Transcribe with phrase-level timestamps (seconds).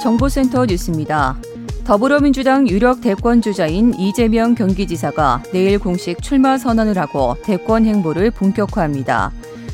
[0.00, 1.36] 정보센터 뉴스입니다.
[1.84, 9.32] 더불어민주당 유력 대권 주자인 이재명 경기지사가 내일 공식 출마 선언을 하고 대권 행보를 본격화합니다.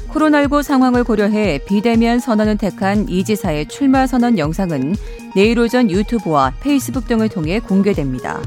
[0.09, 4.97] 코로나19 상황을 고려해 비대면 선언을 택한 이 지사의 출마 선언 영상은
[5.35, 8.41] 내일 오전 유튜브와 페이스북 등을 통해 공개됩니다.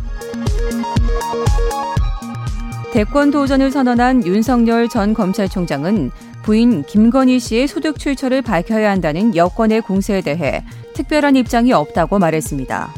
[2.92, 6.10] 대권 도전을 선언한 윤석열 전 검찰총장은
[6.42, 12.94] 부인 김건희 씨의 소득 출처를 밝혀야 한다는 여권의 공세에 대해 특별한 입장이 없다고 말했습니다.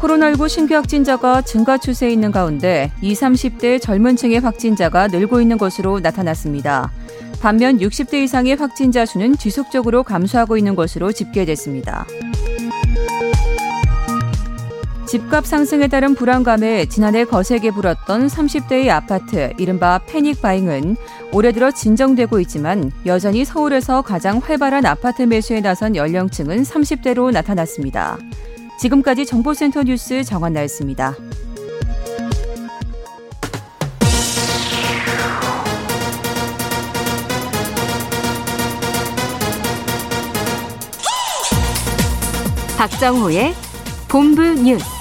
[0.00, 5.98] 코로나19 신규 확진자가 증가 추세에 있는 가운데 20, 30대 젊은 층의 확진자가 늘고 있는 것으로
[6.00, 6.92] 나타났습니다.
[7.40, 12.06] 반면 60대 이상의 확진자 수는 지속적으로 감소하고 있는 것으로 집계됐습니다.
[15.08, 20.96] 집값 상승에 따른 불안감에 지난해 거세게 불었던 30대의 아파트, 이른바 패닉 바잉은
[21.32, 28.18] 올해 들어 진정되고 있지만 여전히 서울에서 가장 활발한 아파트 매수에 나선 연령층은 30대로 나타났습니다.
[28.78, 31.14] 지금까지 정보센터 뉴스 정한나였습니다.
[42.76, 43.54] 박정호의
[44.08, 44.97] 본부 뉴스.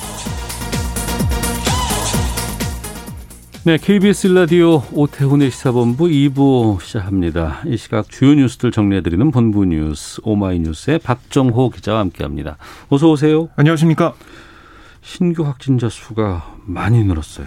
[3.68, 7.60] 네, KBS 라디오 오태훈의 시사본부 2부 시작합니다.
[7.66, 12.56] 이 시각 주요 뉴스들 정리해드리는 본부 뉴스 오마이뉴스의 박정호 기자와 함께합니다.
[12.88, 13.50] 어서 오세요.
[13.58, 14.14] 안녕하십니까.
[15.02, 17.45] 신규 확진자 수가 많이 늘었어요.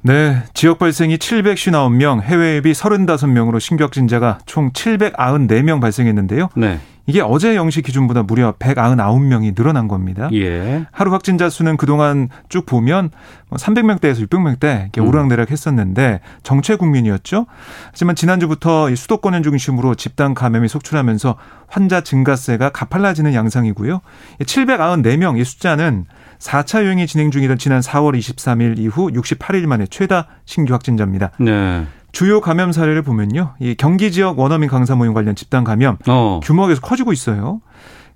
[0.00, 6.48] 네, 지역 발생이 759명, 해외 앱이 35명으로 신규 확진자가 총 794명 발생했는데요.
[6.56, 6.80] 네.
[7.08, 10.28] 이게 어제 0시 기준보다 무려 199명이 늘어난 겁니다.
[10.34, 10.84] 예.
[10.92, 13.10] 하루 확진자 수는 그동안 쭉 보면
[13.50, 15.08] 300명대에서 600명대 이렇게 음.
[15.08, 17.46] 오르락내락 했었는데 정체 국민이었죠.
[17.90, 21.36] 하지만 지난주부터 이 수도권을 중심으로 집단 감염이 속출하면서
[21.66, 24.02] 환자 증가세가 가팔라지는 양상이고요.
[24.40, 26.04] 794명 이 숫자는
[26.38, 31.30] 4차 유행이 진행 중이던 지난 4월 23일 이후 68일 만에 최다 신규 확진자입니다.
[31.40, 31.86] 네.
[32.12, 33.54] 주요 감염 사례를 보면요.
[33.60, 36.40] 이 경기 지역 원어민 강사 모임 관련 집단 감염 어.
[36.42, 37.60] 규모가 계속 커지고 있어요.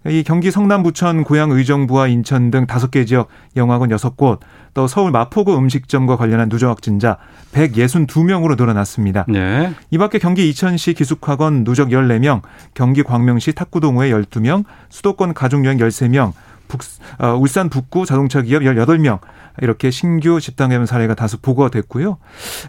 [0.06, 4.40] 이 경기 성남, 부천, 고양, 의정부와 인천 등 다섯 개 지역 영화관 여섯 곳,
[4.74, 7.18] 또 서울 마포구 음식점과 관련한 누적 확진자
[7.52, 9.24] 162명으로 늘어났습니다.
[9.28, 9.72] 네.
[9.90, 12.42] 이 밖에 경기 이천시 기숙학원 누적 14명,
[12.74, 16.32] 경기 광명시 탁구동호회 12명, 수도권 가족여행 13명,
[16.66, 16.80] 북,
[17.18, 19.20] 어, 울산 북구 자동차 기업 18명,
[19.60, 22.18] 이렇게 신규 집단 감염 사례가 다수 보고가 됐고요.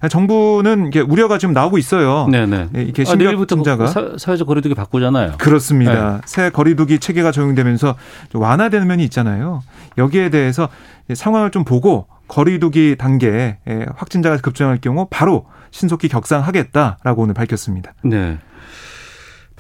[0.09, 2.27] 정부는 이게 우려가 지금 나오고 있어요.
[2.29, 2.69] 네네.
[2.75, 5.33] 예, 이게 아, 신규 내일부터 확진자가 사, 사회적 거리두기 바꾸잖아요.
[5.37, 6.21] 그렇습니다.
[6.25, 7.95] 새 거리두기 체계가 적용되면서
[8.29, 9.63] 좀 완화되는 면이 있잖아요.
[9.97, 10.69] 여기에 대해서
[11.13, 13.57] 상황을 좀 보고 거리두기 단계에
[13.95, 17.93] 확진자가 급증할 경우 바로 신속히 격상하겠다라고 오늘 밝혔습니다.
[18.03, 18.37] 네.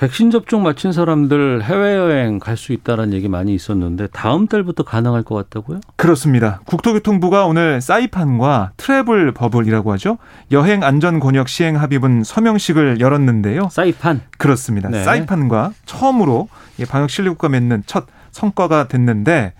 [0.03, 5.35] 백신 접종 마친 사람들 해외여행 갈 수 있다라는 얘기 많이 있었는데 다음 달부터 가능할 것
[5.35, 5.79] 같다고요?
[5.95, 6.59] 그렇습니다.
[6.65, 10.17] 국토교통부가 오늘 사이판과 트래블 버블이라고 하죠.
[10.51, 13.69] 여행 안전 권역 시행 합의문 서명식을 열었는데요.
[13.71, 14.19] 사이판.
[14.37, 14.89] 그렇습니다.
[14.89, 15.05] 네.
[15.05, 19.53] 사이판과 처음으로 이 방역 신뢰국가 맺는 첫 성과가 됐는데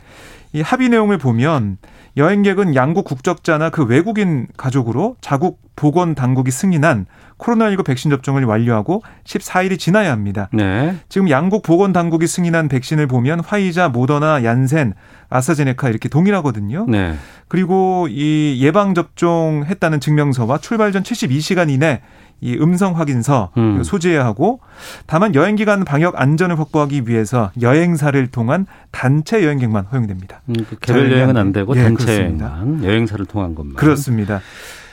[0.52, 1.78] 이 합의 내용을 보면
[2.18, 7.06] 여행객은 양국 국적자나 그 외국인 가족으로 자국 보건 당국이 승인한
[7.44, 10.50] 코로나19 백신 접종을 완료하고 14일이 지나야 합니다.
[10.54, 10.96] 네.
[11.10, 14.94] 지금 양국 보건 당국이 승인한 백신을 보면 화이자, 모더나, 얀센,
[15.30, 16.86] 아스트라제네카 이렇게 동일하거든요.
[16.88, 17.16] 네.
[17.48, 22.02] 그리고 이 예방 접종했다는 증명서와 출발 전 72시간 이내
[22.42, 23.84] 이 음성 확인서 음.
[23.84, 24.60] 소지해야 하고
[25.06, 30.42] 다만 여행 기간 방역 안전을 확보하기 위해서 여행사를 통한 단체 여행객만 허용됩니다.
[30.50, 32.58] 음, 그 개별 여행은 안 되고 예, 단체 그렇습니다.
[32.58, 33.76] 여행만 여행사를 통한 것만.
[33.76, 34.42] 그렇습니다.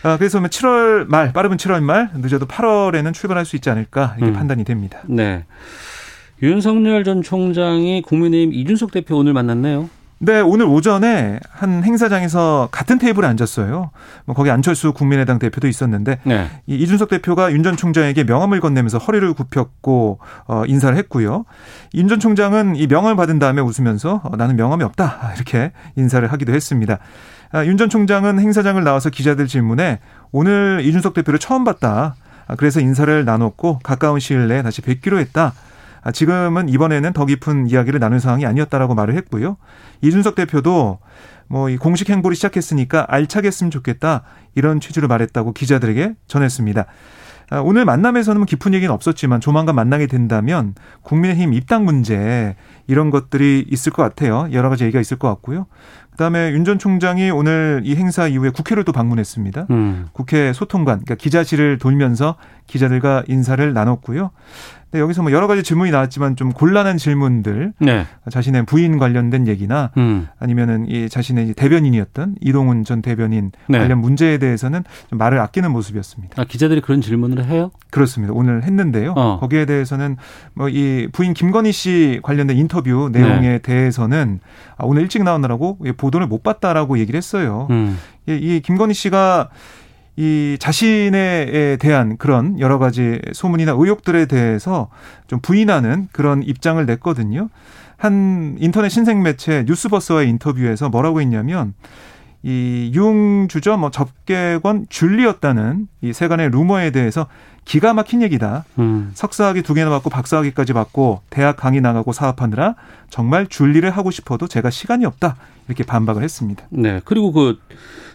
[0.02, 4.32] 아, 그래서 7월 말 빠르면 7월 말 늦어도 8월에는 출발할 수 있지 않을까 이게 음.
[4.32, 4.98] 판단이 됩니다.
[5.06, 5.44] 네.
[6.42, 9.90] 윤석열 전 총장이 국민의힘 이준석 대표 오늘 만났네요.
[10.22, 13.90] 네, 오늘 오전에 한 행사장에서 같은 테이블에 앉았어요.
[14.26, 16.46] 뭐 거기 안철수 국민의당 대표도 있었는데 네.
[16.66, 21.44] 이 이준석 대표가 윤 전 총장에게 명함을 건네면서 허리를 굽혔고 어, 인사를 했고요.
[21.94, 26.52] 윤 전 총장은 이 명함을 받은 다음에 웃으면서 어, 나는 명함이 없다 이렇게 인사를 하기도
[26.52, 26.98] 했습니다.
[27.52, 29.98] 아, 윤전 총장은 행사장을 나와서 기자들 질문에
[30.30, 32.14] 오늘 이준석 대표를 처음 봤다.
[32.46, 35.52] 아, 그래서 인사를 나눴고 가까운 시일 내에 다시 뵙기로 했다.
[36.02, 39.56] 아, 지금은 이번에는 더 깊은 이야기를 나눌 상황이 아니었다라고 말을 했고요.
[40.02, 40.98] 이준석 대표도
[41.48, 44.22] 뭐 이 공식 행보를 시작했으니까 알차게 했으면 좋겠다
[44.54, 46.86] 이런 취지로 말했다고 기자들에게 전했습니다.
[47.50, 52.54] 아, 오늘 만남에서는 뭐 깊은 얘기는 없었지만 조만간 만나게 된다면 국민의힘 입당 문제
[52.86, 54.48] 이런 것들이 있을 것 같아요.
[54.52, 55.66] 여러 가지 얘기가 있을 것 같고요.
[56.12, 59.66] 그다음에 윤 전 총장이 오늘 이 행사 이후에 국회를 또 방문했습니다.
[59.70, 60.06] 음.
[60.12, 62.36] 국회 소통관, 그러니까 기자실을 돌면서
[62.66, 64.30] 기자들과 인사를 나눴고요.
[64.92, 68.06] 네, 여기서 뭐 여러 가지 질문이 나왔지만 좀 곤란한 질문들, 네.
[68.30, 70.26] 자신의 부인 관련된 얘기나 음.
[70.40, 73.78] 아니면은 이 자신의 대변인이었던 이동훈 전 대변인 네.
[73.78, 76.40] 관련 문제에 대해서는 좀 말을 아끼는 모습이었습니다.
[76.40, 77.70] 아, 기자들이 그런 질문을 해요?
[77.90, 78.32] 그렇습니다.
[78.34, 79.14] 오늘 했는데요.
[79.16, 79.38] 어.
[79.40, 80.16] 거기에 대해서는
[80.54, 83.58] 뭐 이 부인 김건희 씨 관련된 인터뷰 내용에 네.
[83.58, 84.40] 대해서는
[84.76, 87.66] 아, 오늘 일찍 나오느라고 보도를 못 봤다라고 얘기를 했어요.
[87.70, 87.98] 음.
[88.28, 89.50] 이, 이 김건희 씨가
[90.20, 94.90] 이 자신에 대한 그런 여러 가지 소문이나 의혹들에 대해서
[95.28, 97.48] 좀 부인하는 그런 입장을 냈거든요.
[97.96, 101.72] 한 인터넷 신생 매체 뉴스버스와의 인터뷰에서 뭐라고 했냐면
[102.42, 107.26] 이 융주저 뭐 접객원 줄리였다는 이 세간의 루머에 대해서
[107.64, 108.64] 기가 막힌 얘기다.
[108.78, 109.12] 음.
[109.14, 112.74] 석사학위 두 개나 받고 박사학위까지 받고 대학 강의 나가고 사업하느라
[113.08, 115.36] 정말 줄리를 하고 싶어도 제가 시간이 없다.
[115.66, 116.64] 이렇게 반박을 했습니다.
[116.68, 117.00] 네.
[117.06, 117.58] 그리고 그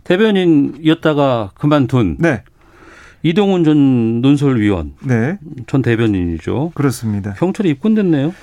[0.06, 2.44] 대변인이었다가 그만둔 네.
[3.24, 5.38] 이동훈 전 논설위원 네.
[5.68, 6.72] 전 대변인이죠.
[6.75, 7.34] 그렇습니다.
[7.34, 8.34] 경찰이 입건됐네요.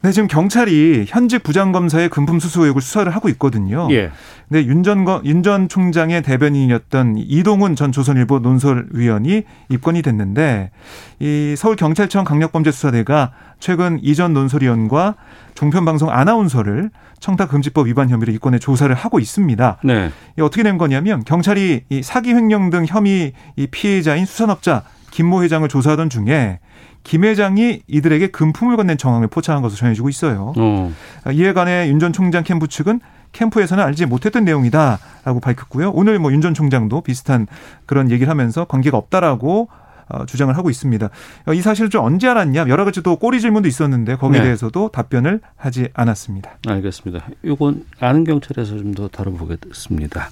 [0.00, 3.88] 네, 지금 경찰이 현직 부장검사의 금품 수수 의혹을 수사를 하고 있거든요.
[3.90, 4.12] 예.
[4.48, 10.70] 네, 윤전 윤전 총장의 대변인이었던 이동훈 전 조선일보 논설위원이 입건이 됐는데
[11.18, 15.16] 이 서울 경찰청 강력범죄수사대가 최근 이전 논설위원과
[15.54, 19.78] 종편방송 아나운서를 청탁금지법 위반 혐의로 이권에 조사를 하고 있습니다.
[19.82, 20.10] 네.
[20.38, 25.66] 이 어떻게 된 거냐면 경찰이 이 사기 횡령 등 혐의 이 피해자인 수산업자 김모 회장을
[25.68, 26.58] 조사하던 중에
[27.04, 30.52] 김 회장이 이들에게 금품을 건넨 정황을 포착한 것으로 전해지고 있어요.
[30.56, 30.92] 어.
[31.32, 33.00] 이에 관해 윤 전 총장 캠프 측은
[33.32, 35.90] 캠프에서는 알지 못했던 내용이다라고 밝혔고요.
[35.90, 37.46] 오늘 뭐 윤 전 총장도 비슷한
[37.86, 39.68] 그런 얘기를 하면서 관계가 없다라고
[40.10, 41.10] 어, 주장을 하고 있습니다.
[41.46, 44.44] 어, 이 사실을 좀 언제 알았냐 여러 가지 또 꼬리 질문도 있었는데 거기에 네.
[44.46, 46.56] 대해서도 답변을 하지 않았습니다.
[46.66, 47.26] 알겠습니다.
[47.42, 50.30] 이건 아는 경찰에서 좀 더 다뤄보겠습니다.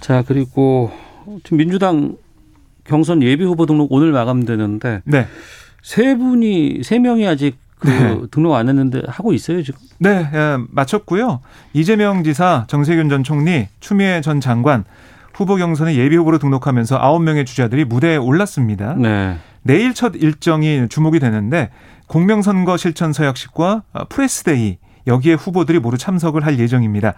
[0.00, 0.90] 자 그리고
[1.44, 2.16] 지금 민주당
[2.84, 5.26] 경선 예비 후보 등록 오늘 마감되는데 네.
[5.82, 8.20] 세 분이 세 명이 아직 그 네.
[8.30, 9.80] 등록 안 했는데 하고 있어요 지금?
[9.98, 11.40] 네, 예, 마쳤고요.
[11.72, 14.84] 이재명 지사, 정세균 전 총리, 추미애 전 장관
[15.34, 18.94] 후보 경선에 예비 후보로 등록하면서 아홉 명의 주자들이 무대에 올랐습니다.
[18.98, 19.38] 네.
[19.62, 21.70] 내일 첫 일정이 주목이 되는데
[22.06, 27.14] 공명선거 실천 서약식과 press day 여기에 후보들이 모두 참석을 할 예정입니다.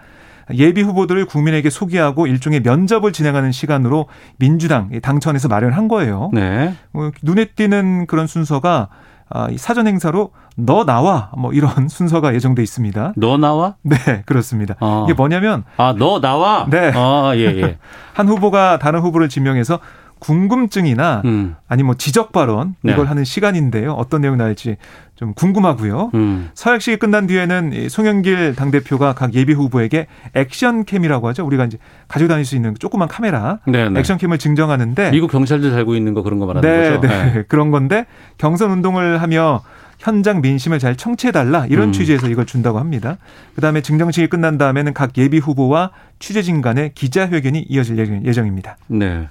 [0.55, 4.07] 예비 후보들을 국민에게 소개하고 일종의 면접을 진행하는 시간으로
[4.37, 6.29] 민주당 당 차원에서 마련한 거예요.
[6.33, 6.75] 네.
[6.93, 8.89] 어, 눈에 띄는 그런 순서가
[9.29, 13.13] 아, 사전 행사로 너 나와 뭐 이런 순서가 예정돼 있습니다.
[13.15, 13.75] 너 나와?
[13.81, 14.75] 네, 그렇습니다.
[14.79, 15.05] 어.
[15.07, 16.67] 이게 뭐냐면 아, 너 나와?
[16.69, 16.91] 네.
[16.93, 17.77] 아, 예, 예.
[18.13, 19.79] 한 후보가 다른 후보를 지명해서
[20.23, 21.55] 궁금증이나 음.
[21.67, 22.93] 아니 뭐 지적 발언 네.
[22.93, 23.09] 이걸 네.
[23.09, 23.91] 하는 시간인데요.
[23.91, 24.77] 어떤 내용 나올지
[25.15, 26.11] 좀 궁금하고요.
[26.13, 26.49] 음.
[26.53, 31.45] 서약식이 끝난 뒤에는 송영길 당 대표가 각 예비 후보에게 액션캠이라고 하죠.
[31.45, 31.77] 우리가 이제
[32.07, 33.89] 가지고 다닐 수 있는 조그만 카메라 네네.
[33.89, 33.99] 네.
[33.99, 37.07] 액션캠을 증정하는데 미국 경찰들 달고 있는 거 그런 거 말하는 네, 거죠.
[37.07, 37.33] 네.
[37.33, 37.43] 네.
[37.49, 38.05] 그런 건데
[38.37, 39.61] 경선 운동을 하며
[39.99, 41.91] 현장 민심을 잘 청취해달라 이런 음.
[41.91, 43.17] 취지에서 이걸 준다고 합니다.
[43.55, 48.77] 그다음에 증정식이 끝난 다음에는 각 예비 후보와 취재진 간의 기자회견이 이어질 예정입니다.
[48.87, 49.27] 네.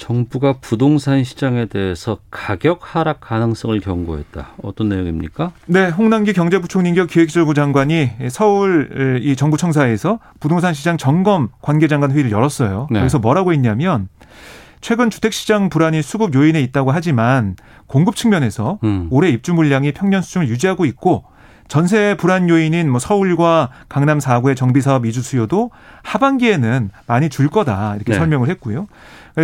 [0.00, 4.48] 정부가 부동산 시장에 대해서 가격 하락 가능성을 경고했다.
[4.62, 5.52] 어떤 내용입니까?
[5.66, 12.88] 네, 홍남기 경제부총리겸 기획재정부 장관이 서울 이 정부 청사에서 부동산 시장 점검 관계장관 회의를 열었어요.
[12.90, 12.98] 네.
[12.98, 14.08] 그래서 뭐라고 했냐면
[14.80, 17.54] 최근 주택 시장 불안이 수급 요인에 있다고 하지만
[17.86, 19.06] 공급 측면에서 음.
[19.10, 21.24] 올해 입주 물량이 평년 수준을 유지하고 있고
[21.70, 25.70] 전세 불안 요인인 뭐 서울과 강남 4구의 정비 사업 이주 수요도
[26.02, 28.18] 하반기에는 많이 줄 거다 이렇게 네.
[28.18, 28.88] 설명을 했고요.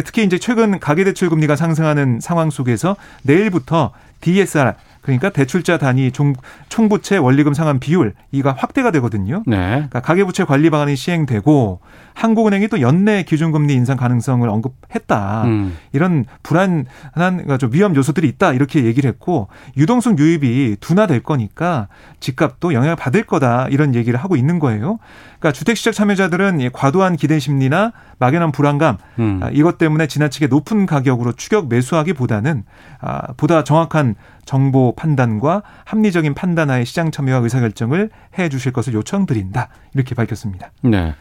[0.05, 3.93] 특히 이제 최근 가계 대출 금리가 상승하는 상황 속에서 내일부터
[4.23, 6.35] DSR 그러니까 대출자 단위 총,
[6.69, 9.45] 총부채 원리금 상환 비율 이가 확대가 되거든요.
[9.47, 9.57] 네.
[9.57, 11.79] 그러니까 가계부채 관리 방안이 시행되고
[12.17, 15.45] 한국은행이 또 연내 기준금리 인상 가능성을 언급했다.
[15.45, 15.77] 음.
[15.93, 21.89] 이런 불안한 그러니까 좀 위험 요소들이 있다 이렇게 얘기를 했고 유동성 유입이 둔화될 거니까
[22.21, 24.99] 집값도 영향을 받을 거다 이런 얘기를 하고 있는 거예요.
[25.39, 29.41] 그러니까 주택시장 참여자들은 과도한 기대 심리나 막연한 불안감 음.
[29.43, 32.65] 아, 이것 때문에 지나치게 높은 가격으로 추격 매수하기보다는
[33.01, 34.15] 아, 보다 정확한
[34.47, 38.09] 정보 판단과 합리적인 판단하에 시장 참여와 의사결정을
[38.39, 39.69] 해 주실 것을 요청드린다.
[39.93, 40.71] 이렇게 밝혔습니다.
[40.83, 41.15] 네.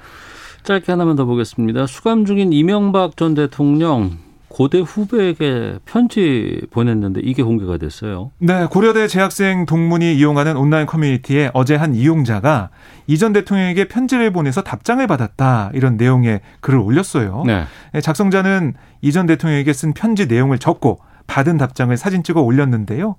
[0.65, 1.85] 짧게 하나만 더 보겠습니다.
[1.85, 4.17] 수감 중인 이명박 전 대통령
[4.47, 8.31] 고대 후배에게 편지 보냈는데 이게 공개가 됐어요.
[8.39, 12.69] 네, 고려대 재학생 동문이 이용하는 온라인 커뮤니티에 어제 한 이용자가
[13.05, 17.43] 이전 대통령에게 편지를 보내서 답장을 받았다 이런 내용의 글을 올렸어요.
[17.45, 17.65] 네.
[18.01, 23.17] 작성자는 이전 대통령에게 쓴 편지 내용을 적고 받은 답장을 사진 찍어 올렸는데요.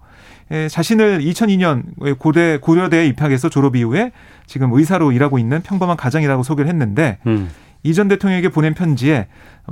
[0.70, 4.12] 자신을 2002년 고대 고려대에 입학해서 졸업 이후에
[4.46, 7.50] 지금 의사로 일하고 있는 평범한 가장이라고 소개를 했는데 음.
[7.82, 9.28] 이전 대통령에게 보낸 편지에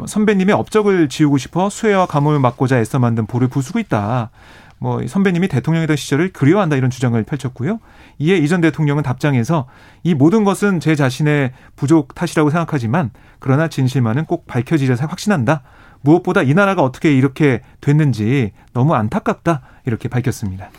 [0.06, 4.30] 선배님의 업적을 지우고 싶어 수혜와 가뭄을 막고자 애써 만든 볼을 부수고 있다.
[4.78, 7.80] 뭐 선배님이 대통령이던 시절을 그리워한다 이런 주장을 펼쳤고요.
[8.18, 9.66] 이에 이전 대통령은 답장에서
[10.02, 15.62] 이 모든 것은 제 자신의 부족 탓이라고 생각하지만 그러나 진실만은 꼭 밝혀지려 확신한다.
[16.04, 20.70] 무엇보다 이 나라가 어떻게 이렇게 됐는지 너무 안타깝다 이렇게 밝혔습니다.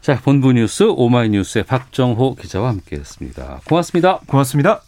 [0.00, 3.60] 자 본부 뉴스 오마이뉴스의 박정호 기자와 함께했습니다.
[3.66, 4.20] 고맙습니다.
[4.26, 4.80] 고맙습니다.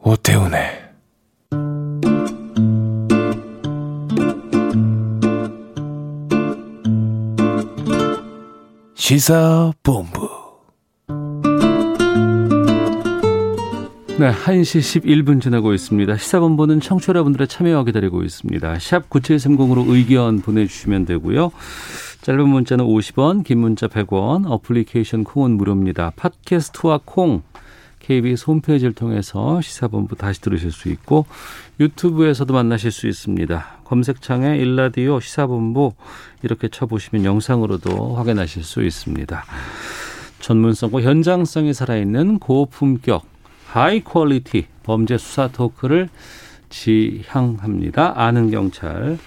[0.00, 0.84] 오태훈의
[8.94, 10.33] 시사본부
[14.16, 16.16] 네, 1시 11분 지나고 있습니다.
[16.16, 18.78] 시사본부는 청취 여러분들의 참여와 기다리고 있습니다.
[18.78, 21.50] 샵 9730으로 의견 보내주시면 되고요.
[22.20, 26.12] 짧은 문자는 50원, 긴 문자 100원, 어플리케이션 콩은 무료입니다.
[26.14, 27.42] 팟캐스트와 콩
[27.98, 31.26] KBS 홈페이지를 통해서 시사본부 다시 들으실 수 있고
[31.80, 33.78] 유튜브에서도 만나실 수 있습니다.
[33.82, 35.92] 검색창에 일라디오 시사본부
[36.44, 39.44] 이렇게 쳐보시면 영상으로도 확인하실 수 있습니다.
[40.38, 43.33] 전문성과 현장성이 살아있는 고품격
[43.74, 46.08] high quality 범죄 수사 토크를
[46.70, 48.12] 지향합니다.
[48.14, 49.18] 아는 경찰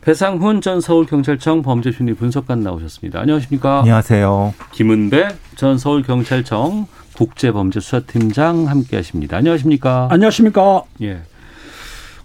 [0.00, 3.20] 배상훈 전 서울경찰청 범죄심리 분석관 나오셨습니다.
[3.20, 3.80] 안녕하십니까?
[3.80, 4.54] 안녕하세요.
[4.72, 9.36] 김은배 전 서울경찰청 국제범죄수사팀장 함께 하십니다.
[9.36, 10.08] 안녕하십니까?
[10.10, 10.84] 안녕하십니까?
[11.02, 11.20] 예.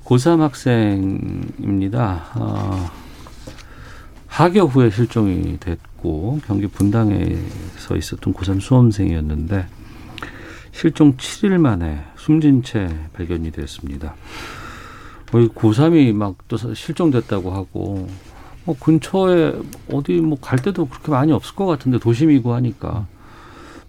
[0.06, 2.24] 고3 학생입니다.
[2.36, 2.90] 어,
[4.28, 9.68] 하교 후에 실종이 됐고 경기 분당에서 있었던 고3 수험생이었는데
[10.78, 14.14] 실종 7일 만에 숨진 채 발견이 됐습니다.
[15.32, 18.08] 거의 고3이 막 또 실종됐다고 하고
[18.64, 19.56] 뭐 근처에
[19.92, 23.08] 어디 뭐 갈 데도 그렇게 많이 없을 것 같은데 도심이고 하니까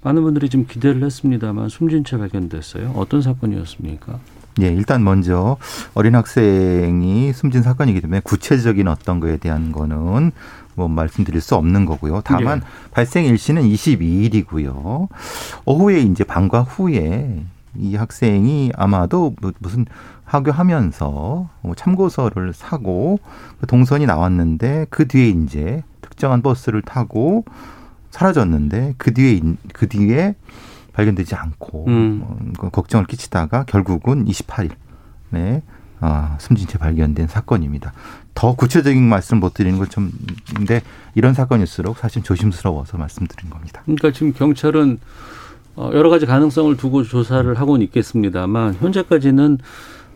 [0.03, 2.95] 많은 분들이 좀 기대를 했습니다만 숨진 채 발견됐어요.
[2.97, 4.19] 어떤 사건이었습니까?
[4.61, 5.57] 예, 일단 먼저
[5.95, 10.33] 어린 학생이 숨진 사건이기 때문에 구체적인 어떤 거에 대한 거는
[10.75, 12.23] 뭐 말씀드릴 수 없는 거고요.
[12.25, 12.91] 다만 예.
[12.93, 15.09] 발생 일시는 22일이고요.
[15.65, 17.45] 오후에 이제 방과 후에
[17.77, 19.87] 이 학생이 아마도 뭐 무슨
[20.25, 23.19] 하교하면서 뭐 참고서를 사고
[23.61, 27.45] 그 동선이 나왔는데 그 뒤에 이제 특정한 버스를 타고
[28.11, 29.41] 사라졌는데 그 뒤에
[29.73, 30.35] 그 뒤에
[30.99, 32.53] 발견되지 않고 음.
[32.59, 34.71] 어, 걱정을 끼치다가 결국은 28일
[35.31, 35.63] 네.
[36.01, 37.93] 아, 숨진 채 발견된 사건입니다.
[38.35, 40.83] 더 구체적인 말씀 못 드리는 건 좀인데
[41.15, 43.83] 이런 사건일수록 사실 조심스러워서 말씀드린 겁니다.
[43.85, 44.99] 그러니까 지금 경찰은
[45.77, 49.59] 어, 여러 가지 가능성을 두고 조사를 하고는 있겠습니다만 현재까지는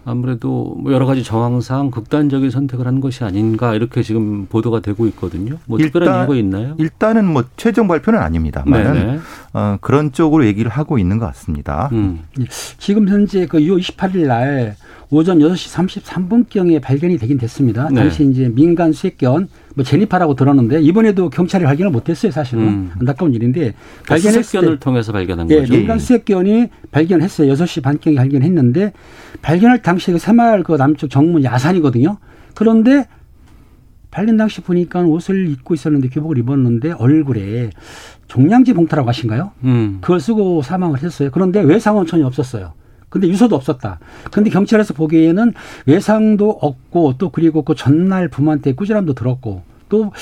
[0.04, 5.58] 아무래도 뭐 여러 가지 정황상 극단적인 선택을 한 것이 아닌가 이렇게 지금 보도가 되고 있거든요.
[5.66, 6.74] 뭐 일단, 특별한 이유가 있나요?
[6.78, 9.20] 일단은 뭐 최종 발표는 아닙니다만
[9.52, 11.88] 어, 그런 쪽으로 얘기를 하고 있는 것 같습니다.
[11.92, 12.20] 음.
[12.40, 12.44] 예.
[12.78, 14.76] 지금 현재 그 6월 28일 날
[15.10, 17.88] 오전 6시 33분경에 발견이 되긴 됐습니다.
[17.90, 17.96] 네.
[17.96, 22.90] 당시 이제 민간 수색견 뭐 제니파라고 들었는데 이번에도 경찰이 발견을 못했어요 사실은 음.
[22.98, 23.74] 안타까운 일인데 그러니까
[24.06, 25.74] 발견했을 수색견을 통해서 발견한 네, 거죠.
[25.74, 27.52] 민간 수색견이 발견했어요.
[27.52, 28.92] 6시 반경에 발견했는데
[29.42, 32.16] 발견할 당시에 그 새마을 그 남쪽 정문 야산이거든요.
[32.54, 33.06] 그런데
[34.10, 37.70] 발견 당시 보니까 옷을 입고 있었는데 교복을 입었는데 얼굴에
[38.28, 39.52] 종량제 봉투라고 하신가요?
[39.64, 39.98] 음.
[40.00, 41.30] 그걸 쓰고 사망을 했어요.
[41.32, 42.74] 그런데 외상은 전혀 없었어요.
[43.08, 43.98] 근데 유서도 없었다.
[44.30, 45.52] 근데 경찰에서 보기에는
[45.86, 50.12] 외상도 없고 또 그리고 그 전날 부모한테 꾸지람도 들었고 또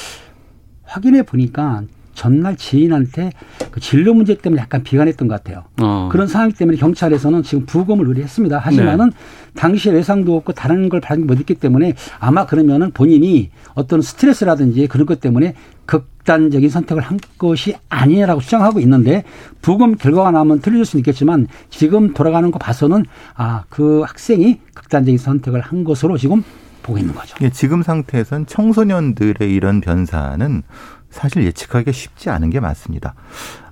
[0.83, 1.83] 확인해 보니까
[2.21, 3.31] 전날 지인한테
[3.71, 5.65] 그 진로 문제 때문에 약간 비관했던 것 같아요.
[5.81, 6.11] 어.
[6.13, 8.59] 그런 상황 때문에 경찰에서는 지금 부검을 의뢰했습니다.
[8.59, 9.17] 하지만은 네.
[9.57, 15.21] 당시에 외상도 없고 다른 걸 발견 못했기 때문에 아마 그러면은 본인이 어떤 스트레스라든지 그런 것
[15.21, 15.55] 때문에
[15.87, 19.25] 극단적인 선택을 한 것이 아니냐라고 주장하고 있는데
[19.63, 25.61] 부검 결과가 나오면 틀려질 수는 있겠지만 지금 돌아가는 거 봐서는 아 그 학생이 극단적인 선택을
[25.63, 26.43] 한 것으로 지금
[26.83, 27.37] 보고 있는 거죠.
[27.41, 30.63] 예, 지금 상태에선 청소년들의 이런 변사는
[31.11, 33.15] 사실 예측하기가 쉽지 않은 게 맞습니다.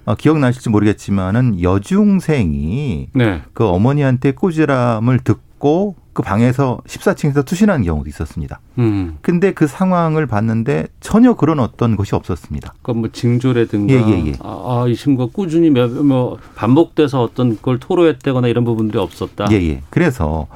[0.04, 3.42] 어, 기억나실지 모르겠지만은 여중생이 네.
[3.52, 8.58] 그 어머니한테 꾸지람을 듣고 그 방에서 14층에서 투신하는 경우도 있었습니다.
[8.78, 9.18] 음.
[9.20, 12.74] 근데 그 상황을 봤는데 전혀 그런 어떤 것이 없었습니다.
[12.82, 14.32] 그러니까 뭐 징조라든가 예, 예, 예.
[14.40, 19.46] 아, 아, 이 친구가 꾸준히 몇, 뭐 반복돼서 어떤 걸 토로했다거나 이런 부분들이 없었다.
[19.52, 19.82] 예, 예.
[19.90, 20.48] 그래서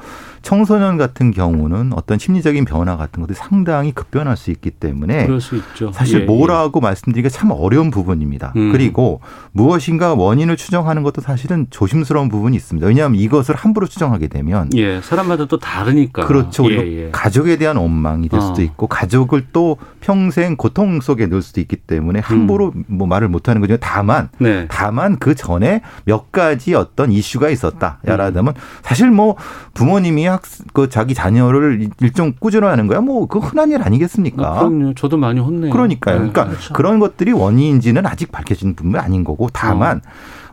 [0.43, 5.55] 청소년 같은 경우는 어떤 심리적인 변화 같은 것들이 상당히 급변할 수 있기 때문에 그럴 수
[5.55, 5.91] 있죠.
[5.93, 8.51] 사실 예, 뭐라고 말씀드리기가 참 어려운 부분입니다.
[8.57, 8.71] 음.
[8.73, 9.21] 그리고
[9.53, 12.85] 무엇인가 원인을 추정하는 것도 사실은 조심스러운 부분이 있습니다.
[12.85, 16.25] 왜냐하면 이것을 함부로 추정하게 되면 예, 사람마다 또 다르니까.
[16.25, 16.69] 그렇죠.
[16.69, 17.09] 예, 예.
[17.11, 18.63] 가족에 대한 원망이 될 수도 어.
[18.63, 23.77] 있고 가족을 또 평생 고통 속에 넣을 수도 있기 때문에 함부로 뭐 말을 못하는 거죠.
[23.77, 24.43] 다만 음.
[24.43, 24.65] 네.
[24.69, 27.99] 다만 그 전에 몇 가지 어떤 이슈가 있었다.
[28.05, 28.53] 음.
[28.81, 29.37] 사실 뭐
[29.73, 30.41] 부모님이 학,
[30.73, 32.99] 그 자기 자녀를 일종 꾸준하는 거야.
[33.01, 34.47] 뭐 그 흔한 일 아니겠습니까?
[34.47, 34.93] 아, 그럼요.
[34.95, 35.71] 저도 많이 혼내요.
[35.71, 36.19] 그러니까요.
[36.23, 36.31] 네.
[36.31, 40.01] 그러니까 그런 것들이 원인인지는 아직 밝혀진 부분은 아닌 거고 다만 어.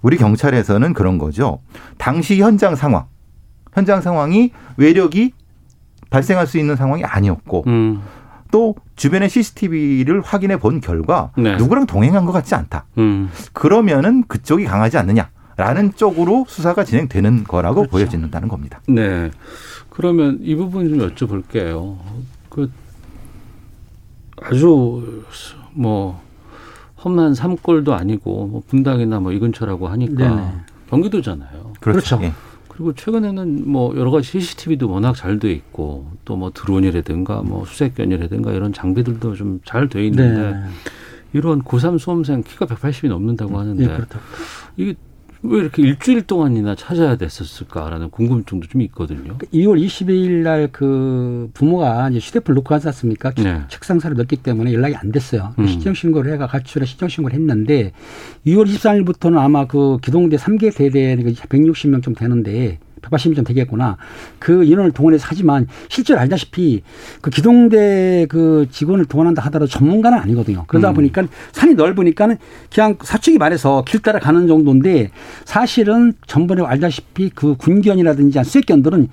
[0.02, 1.58] 우리 경찰에서는 그런 거죠.
[1.98, 3.04] 당시 현장 상황,
[3.74, 5.32] 현장 상황이 외력이
[6.10, 8.00] 발생할 수 있는 상황이 아니었고 음,
[8.50, 11.56] 또 주변의 CCTV를 확인해 본 결과 네.
[11.56, 12.86] 누구랑 동행한 것 같지 않다.
[12.98, 13.30] 음.
[13.52, 15.28] 그러면은 그쪽이 강하지 않느냐
[15.60, 17.90] 라는 쪽으로 수사가 진행되는 거라고 그렇죠.
[17.90, 18.80] 보여진다는 겁니다.
[18.88, 19.30] 네.
[19.90, 21.98] 그러면 이 부분 좀 여쭤볼게요.
[22.48, 22.70] 그
[24.40, 25.22] 아주
[25.72, 26.18] 뭐
[27.04, 30.50] 험한 산골도 아니고 뭐 분당이나 뭐 이 근처라고 하니까 네네.
[30.88, 31.74] 경기도잖아요.
[31.80, 32.18] 그렇죠.
[32.22, 32.32] 예.
[32.68, 38.52] 그리고 최근에는 뭐 여러 가지 CCTV도 워낙 잘 돼 있고 또 뭐 드론이라든가 뭐 수색견이라든가
[38.52, 40.64] 이런 장비들도 좀 잘 돼 있는데 네.
[41.34, 44.18] 이런 고3 수험생 키가 180이 넘는다고 하는데 예, 그렇다.
[44.78, 44.94] 이게
[45.42, 49.38] 왜 이렇게 일주일 동안이나 찾아야 됐었을까라는 궁금증도 좀 있거든요.
[49.38, 53.30] 2월 22일 날 그 부모가 이제 휴대폰 놓고 하지 않습니까?
[53.32, 53.62] 네.
[53.68, 55.54] 책상사를 넣었기 때문에 연락이 안 됐어요.
[55.58, 55.66] 음.
[55.66, 57.92] 시정신고를 해가 가출해 시정신고를 했는데
[58.46, 63.96] 2월 23일부터는 아마 그 기동대 3개 대대 160명 좀 되는데 180명 좀 되겠구나.
[64.38, 66.82] 그 인원을 동원해서 하지만 실제로 알다시피
[67.20, 70.64] 그 기동대 그 직원을 동원한다 하더라도 전문가는 아니거든요.
[70.66, 70.94] 그러다 음.
[70.94, 72.36] 보니까 산이 넓으니까는
[72.72, 75.10] 그냥 사측이 말해서 길 따라 가는 정도인데
[75.44, 79.08] 사실은 전번에 알다시피 그 군견이라든지 수색견들은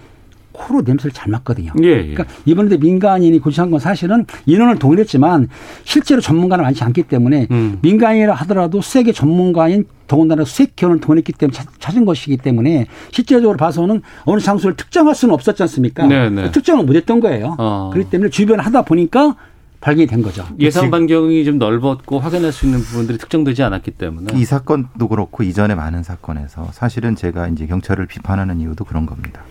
[0.57, 1.71] 코로 냄새를 잘 맡거든요.
[1.83, 2.13] 예, 예.
[2.13, 5.50] 그러니까 이번에 민간인이 고시한 건 사실은 인원을 동원했지만
[5.83, 7.77] 실제로 전문가는 많지 않기 때문에 음.
[7.81, 14.39] 민간인이라 하더라도 수색의 전문가인 더군다나 수색견을 동원했기 때문에 찾- 찾은 것이기 때문에 실제적으로 봐서는 어느
[14.39, 16.07] 장소를 특정할 수는 없었지 않습니까?
[16.07, 16.51] 네, 네.
[16.51, 17.55] 특정을 못했던 거예요.
[17.59, 17.89] 어.
[17.93, 19.35] 그렇기 때문에 주변 하다 보니까
[19.79, 20.43] 발견이 된 거죠.
[20.59, 25.75] 예상 반경이 좀 넓었고 확인할 수 있는 부분들이 특정되지 않았기 때문에 이 사건도 그렇고 이전에
[25.75, 29.41] 많은 사건에서 사실은 제가 이제 경찰을 비판하는 이유도 그런 겁니다.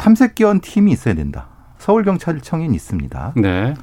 [0.00, 1.48] 탐색 기원 팀이 있어야 된다.
[1.76, 3.34] 서울 경찰청엔 있습니다.
[3.36, 3.74] 네.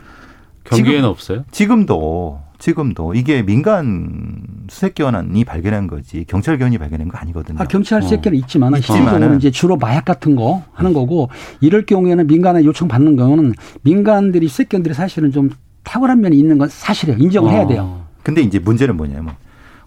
[0.63, 1.43] 경기에는 지금- 없어요.
[1.51, 7.59] 지금도 지금도 이게 민간 수색 기원이 발견한 거지 경찰 기원이 발견한 거 아니거든요.
[7.61, 11.29] 아, 경찰 수색견은 있지만 있지만은- 실질적으로 이제 주로 마약 같은 거 하는 거고
[11.61, 13.53] 이럴 경우에는 민간에 요청 받는 경우는
[13.83, 15.51] 민간들이 수색견들이 사실은 좀
[15.83, 17.19] 탁월한 면이 있는 건 사실이에요.
[17.19, 17.81] 인정을 해야 돼요.
[17.83, 18.07] 어.
[18.23, 19.35] 근데 이제 문제는 뭐냐면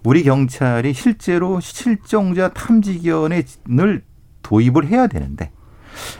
[0.05, 4.03] 우리 경찰이 실제로 실종자 탐지견을
[4.43, 5.51] 도입을 해야 되는데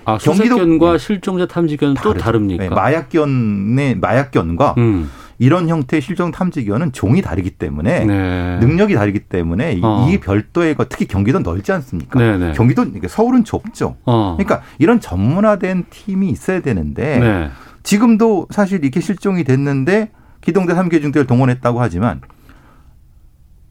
[0.05, 2.25] 아, 경기도- 수색견과 실종자 탐지견은 또 다르죠.
[2.25, 2.63] 다릅니까?
[2.65, 5.11] 네, 마약견의 마약견과 음.
[5.39, 8.59] 이런 형태의 실종 탐지견은 종이 다르기 때문에 네.
[8.61, 10.07] 능력이 다르기 때문에 이- 어.
[10.07, 12.19] 이게 별도의 거 특히 경기도는 넓지 않습니까?
[12.19, 12.53] 네, 네.
[12.53, 13.97] 경기도 서울은 좁죠.
[14.05, 14.37] 어.
[14.37, 17.51] 그러니까 이런 전문화된 팀이 있어야 되는데 네.
[17.83, 20.11] 지금도 사실 이렇게 실종이 됐는데
[20.43, 22.21] 기동대 3개 중대를 동원했다고 하지만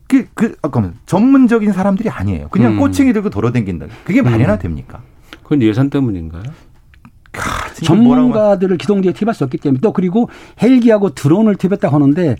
[0.07, 2.47] 그, 그, 아까만 전문적인 사람들이 아니에요.
[2.49, 2.79] 그냥 음.
[2.79, 3.85] 꼬챙이 들고 돌아다닌다.
[4.05, 5.01] 그게 말이나 됩니까?
[5.49, 6.43] 그건 예산 때문인가요?
[7.83, 10.29] 전문가들을 기동대에 수 없기 때문에 또 그리고
[10.61, 12.35] 헬기하고 드론을 투입했다고 하는데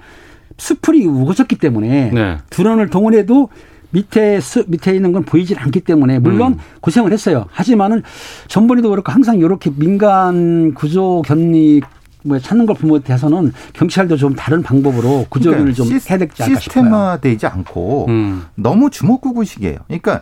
[0.58, 2.38] 수풀이 우거졌기 때문에 네.
[2.52, 3.50] 드론을 동원해도
[3.92, 6.58] 밑에 수, 밑에 있는 건 보이질 않기 때문에 물론 음.
[6.82, 7.46] 고생을 했어요.
[7.52, 8.04] 하지만은
[8.48, 11.82] 전번에도 그렇고 항상 이렇게 민간 구조 견리
[12.24, 16.44] 뭐 찾는 걸 보면 대해서는 경찰도 좀 다른 방법으로 구조를 그러니까 좀 시스- 해야 되지
[16.44, 16.84] 않을까 싶어요.
[16.84, 18.44] 시스템화되지 않고 음.
[18.56, 19.78] 너무 주먹구구식이에요.
[19.88, 20.22] 그러니까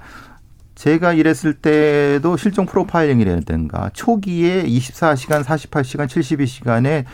[0.78, 7.06] 제가 일했을 때도 실종 프로파일링이라든가 초기에 24시간, 48시간, 72시간에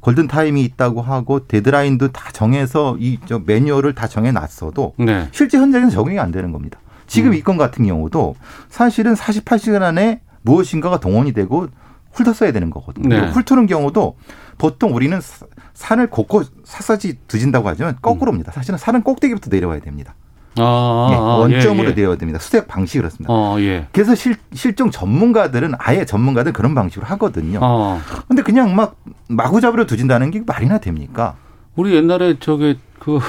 [0.00, 5.28] 골든 타임이 있다고 하고 데드라인도 다 정해서 이저 매뉴얼을 다 정해 놨어도 네.
[5.32, 6.80] 실제 현장에서 적용이 안 되는 겁니다.
[7.06, 8.36] 지금 이건 같은 경우도
[8.70, 11.68] 사실은 48시간 안에 무엇인가가 동원이 되고
[12.12, 13.08] 훑었어야 되는 거거든요.
[13.08, 13.28] 네.
[13.28, 14.16] 훑는 경우도
[14.56, 18.52] 보통 우리는 사- 산을 곳곳 샅샅이 뒤진다고 하지만 거꾸로입니다.
[18.52, 20.14] 사실은 산은 꼭대기부터 내려와야 됩니다.
[20.56, 21.94] 아, 예, 아, 원점으로 예, 예.
[21.94, 22.40] 내려야 됩니다.
[22.40, 23.32] 수색 방식이 그렇습니다.
[23.32, 23.86] 어, 예.
[23.92, 27.60] 그래서 실, 실종 전문가들은 아예 전문가들 그런 방식으로 하거든요.
[27.62, 28.00] 어.
[28.28, 28.96] 근데 그냥 막
[29.28, 31.36] 마구잡이로 두진다는 게 말이나 됩니까?
[31.76, 33.20] 우리 옛날에 저기 그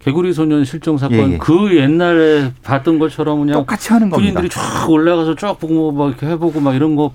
[0.00, 1.38] 개구리 소년 실종 사건 예, 예.
[1.38, 4.40] 그 옛날에 봤던 것처럼 그냥 똑같이 하는 겁니다.
[4.40, 7.14] 군인들이 쫙 올라가서 쫙 보고 뭐 이렇게 해보고 막 이런 거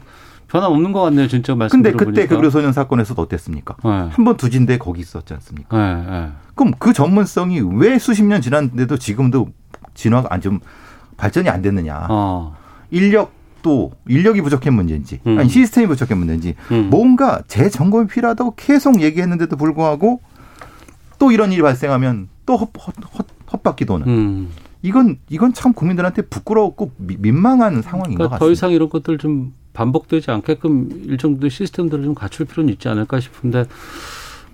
[0.49, 1.27] 변화 없는 것 같네요.
[1.27, 1.95] 진짜 말씀 근데.
[1.95, 3.75] 그때 개구리 소년 사건에서도 어땠습니까?
[3.83, 3.89] 네.
[4.11, 5.77] 한번 두진데 거기 있었지 않습니까?
[5.77, 6.31] 네, 네.
[6.55, 9.49] 그럼 그 전문성이 왜 수십 년 지났는데도 지금도
[9.93, 10.59] 진화가 안 좀
[11.17, 12.07] 발전이 안 됐느냐?
[12.09, 12.55] 어.
[12.91, 15.37] 인력도 인력이 부족한 문제인지 음.
[15.37, 16.89] 아니 시스템이 부족한 문제인지 음.
[16.89, 20.21] 뭔가 재점검이 필요하다고 계속 얘기했는데도 불구하고
[21.19, 24.49] 또 이런 일이 발생하면 또 헛, 헛, 헛, 헛바퀴 도는 음.
[24.81, 28.39] 이건 이건 참 국민들한테 부끄럽고 미- 민망한 상황인 것 그러니까 같습니다.
[28.39, 33.19] 더 이상 이런 것들 좀 반복되지 않게끔 일정 정도 시스템들을 좀 갖출 필요는 있지 않을까
[33.19, 33.65] 싶은데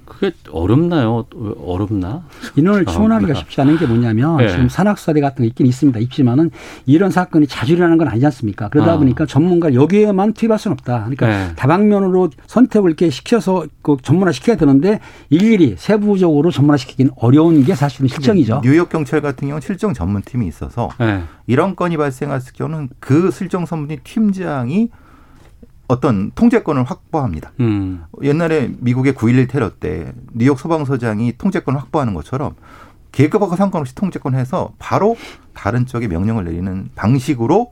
[0.06, 1.26] 그게 어렵나요?
[1.66, 2.24] 어렵나?
[2.56, 4.50] 인원을 충원하기가 아, 쉽지 않은 게 뭐냐면 네.
[4.50, 6.00] 지금 산악사대 같은 게 있긴 있습니다.
[6.00, 6.52] 있지만은
[6.86, 8.70] 이런 사건이 자주 일어나는 건 아니지 않습니까?
[8.70, 8.98] 그러다 아.
[8.98, 11.00] 보니까 전문가 여기에만 투입할 수는 없다.
[11.00, 11.56] 그러니까 네.
[11.56, 18.08] 다방면으로 선택을 이렇게 시켜서 그 전문화 시켜야 되는데 일일이 세부적으로 전문화 시키기는 어려운 게 사실은
[18.08, 18.62] 실정이죠.
[18.64, 21.24] 뉴욕 경찰 같은 경우는 실종 전문 팀이 있어서 네.
[21.48, 24.90] 이런 건이 발생했을 경우는 그 실종 전문팀 팀장이
[25.88, 27.52] 어떤 통제권을 확보합니다.
[27.60, 28.04] 음.
[28.24, 32.56] 옛날에 미국의 9.11 테러 때 뉴욕 소방서장이 통제권을 확보하는 것처럼
[33.12, 35.16] 계급하고 상관없이 통제권해서 바로
[35.54, 37.70] 다른 쪽에 명령을 내리는 방식으로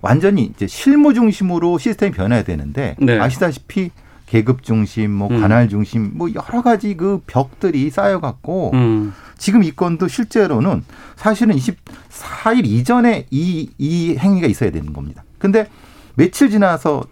[0.00, 3.18] 완전히 이제 실무 중심으로 시스템이 변해야 되는데 네.
[3.18, 3.90] 아시다시피
[4.26, 5.40] 계급 중심, 뭐 음.
[5.40, 9.12] 관할 중심, 뭐 여러 가지 그 벽들이 쌓여갖고 음.
[9.38, 15.24] 지금 이 건도 실제로는 사실은 24일 이전에 이, 이 행위가 있어야 되는 겁니다.
[15.38, 15.68] 근데
[16.14, 17.04] 며칠 지나서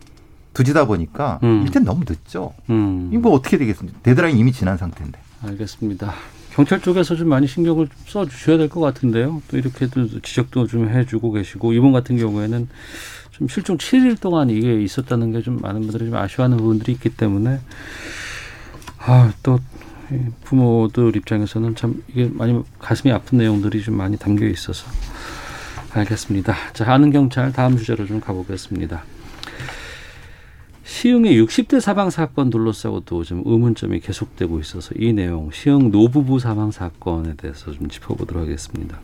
[0.54, 1.62] 두지다 보니까 음.
[1.66, 2.54] 일단 너무 늦죠.
[2.70, 3.10] 음.
[3.12, 3.98] 이거 뭐 어떻게 되겠습니까?
[4.02, 5.18] 데드라인 이미 지난 상태인데.
[5.42, 6.14] 알겠습니다.
[6.52, 9.42] 경찰 쪽에서 좀 많이 신경을 좀 써주셔야 될 것 같은데요.
[9.48, 12.68] 또 이렇게 또 지적도 좀 해주고 계시고 이번 같은 경우에는
[13.32, 17.58] 좀 실종 7일 동안 이게 있었다는 게 좀 많은 분들이 좀 아쉬워하는 부분들이 있기 때문에
[18.98, 19.58] 아또
[20.44, 24.86] 부모들 입장에서는 참 이게 많이 가슴이 아픈 내용들이 좀 많이 담겨 있어서
[25.92, 26.54] 알겠습니다.
[26.72, 29.02] 자 아는 경찰 다음 주제로 좀 가보겠습니다.
[30.84, 37.34] 시흥의 60대 사망 사건 둘러싸고도 좀 의문점이 계속되고 있어서 이 내용 시흥 노부부 사망 사건에
[37.36, 39.00] 대해서 좀 짚어보도록 하겠습니다.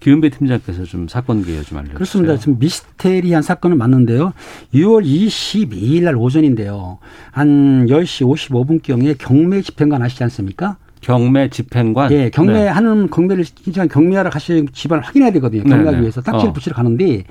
[0.00, 1.94] 기은배 팀장께서 좀 사건 개요 좀 알려주세요.
[1.94, 2.36] 그렇습니다.
[2.36, 4.32] 지금 미스테리한 사건은 맞는데요.
[4.74, 6.98] 6월 22일 날 오전인데요.
[7.32, 10.76] 한 10시 55분경에 경매 집행관 아시지 않습니까?
[11.00, 12.12] 경매 집행관.
[12.12, 12.30] 예, 네.
[12.30, 15.62] 경매하는 경매를 신청한 경매하러 가실 집안을 확인해야 되거든요.
[15.62, 16.00] 경매하기 네네.
[16.02, 16.52] 위해서 딱지를 어.
[16.52, 17.24] 붙이러 가는데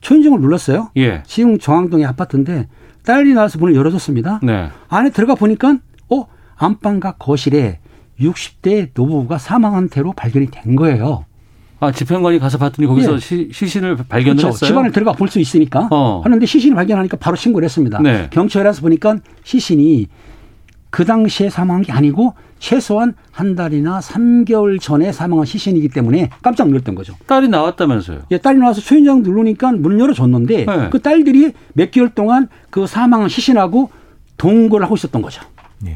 [0.00, 0.90] 초인종을 눌렀어요.
[0.96, 1.22] 예.
[1.26, 2.68] 시흥 정왕동의 아파트인데
[3.04, 4.40] 딸이 나와서 문을 열어줬습니다.
[4.42, 4.68] 네.
[4.88, 5.78] 안에 들어가 보니까
[6.10, 7.80] 어 안방과 거실에
[8.20, 11.24] 60대 노부부가 사망한 채로 발견이 된 거예요.
[11.80, 13.18] 아 집행관이 가서 봤더니 거기서 예.
[13.18, 14.48] 시, 시신을 발견을 그렇죠.
[14.48, 14.68] 했어요.
[14.68, 16.20] 집안을 들어가 볼 수 있으니까 어.
[16.24, 17.98] 하는데 시신을 발견하니까 바로 신고를 했습니다.
[18.00, 18.28] 네.
[18.30, 20.06] 경찰에 가서 보니까 시신이
[20.90, 26.94] 그 당시에 사망한 게 아니고 최소한 한 달이나 3개월 전에 사망한 시신이기 때문에 깜짝 놀랐던
[26.94, 27.14] 거죠.
[27.26, 28.22] 딸이 나왔다면서요.
[28.30, 30.88] 예, 딸이 나와서 초인종 누르니까 문을 열어줬는데 네.
[30.90, 33.90] 그 딸들이 몇 개월 동안 그 사망한 시신하고
[34.36, 35.42] 동거를 하고 있었던 거죠.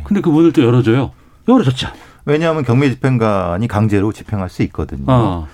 [0.05, 1.13] 근데 그 문을 또 열어줘요.
[1.49, 1.89] 열어줬죠.
[2.27, 5.05] 왜냐하면 경매 집행관이 강제로 집행할 수 있거든요.
[5.07, 5.49] 어.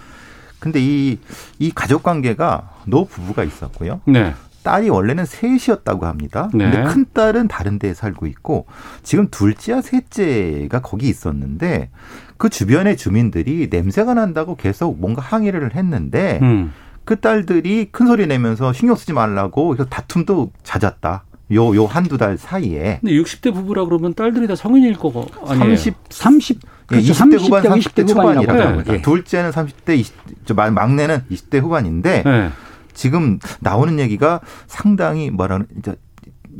[0.58, 1.18] 근데 이,
[1.58, 4.00] 이 가족 관계가 노 부부가 있었고요.
[4.06, 4.34] 네.
[4.64, 6.50] 딸이 원래는 셋이었다고 합니다.
[6.52, 6.64] 네.
[6.70, 8.66] 근데 큰 딸은 다른 데에 살고 있고
[9.04, 11.90] 지금 둘째와 셋째가 거기 있었는데
[12.38, 16.72] 그 주변의 주민들이 냄새가 난다고 계속 뭔가 항의를 했는데 음.
[17.04, 21.24] 그 딸들이 큰 소리 내면서 신경 쓰지 말라고 그래서 다툼도 잦았다.
[21.52, 22.98] 요, 요 한두 달 사이에.
[23.02, 25.76] 근데 60대 부부라 그러면 딸들이 다 성인일 거고 아니에요.
[25.76, 27.12] 30, 30, 예, 그렇죠.
[27.12, 28.94] 20대 후반, 30대, 30대 20대 초반이라고 합니다.
[28.94, 29.02] 예.
[29.02, 30.14] 둘째는 30대, 20,
[30.46, 32.50] 저 막- 막내는 20대 후반인데 네.
[32.94, 35.94] 지금 나오는 얘기가 상당히 뭐라는 이제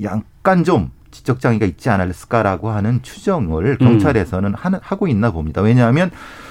[0.03, 3.87] 약간 좀 지적 장애가 있지 않았을까라고 하는 추정을 음.
[3.87, 5.63] 경찰에서는 하는, 하고 있나 봅니다.
[5.63, 6.11] 왜냐하면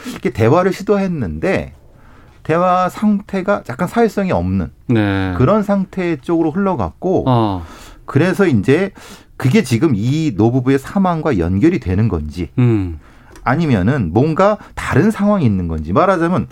[0.09, 1.73] 이렇게 대화를 시도했는데
[2.43, 5.33] 대화 상태가 약간 사회성이 없는 네.
[5.37, 7.65] 그런 상태 쪽으로 흘러갔고 어.
[8.05, 8.91] 그래서 이제
[9.37, 12.99] 그게 지금 이 노부부의 사망과 연결이 되는 건지 음.
[13.43, 16.47] 아니면은 뭔가 다른 상황이 있는 건지 말하자면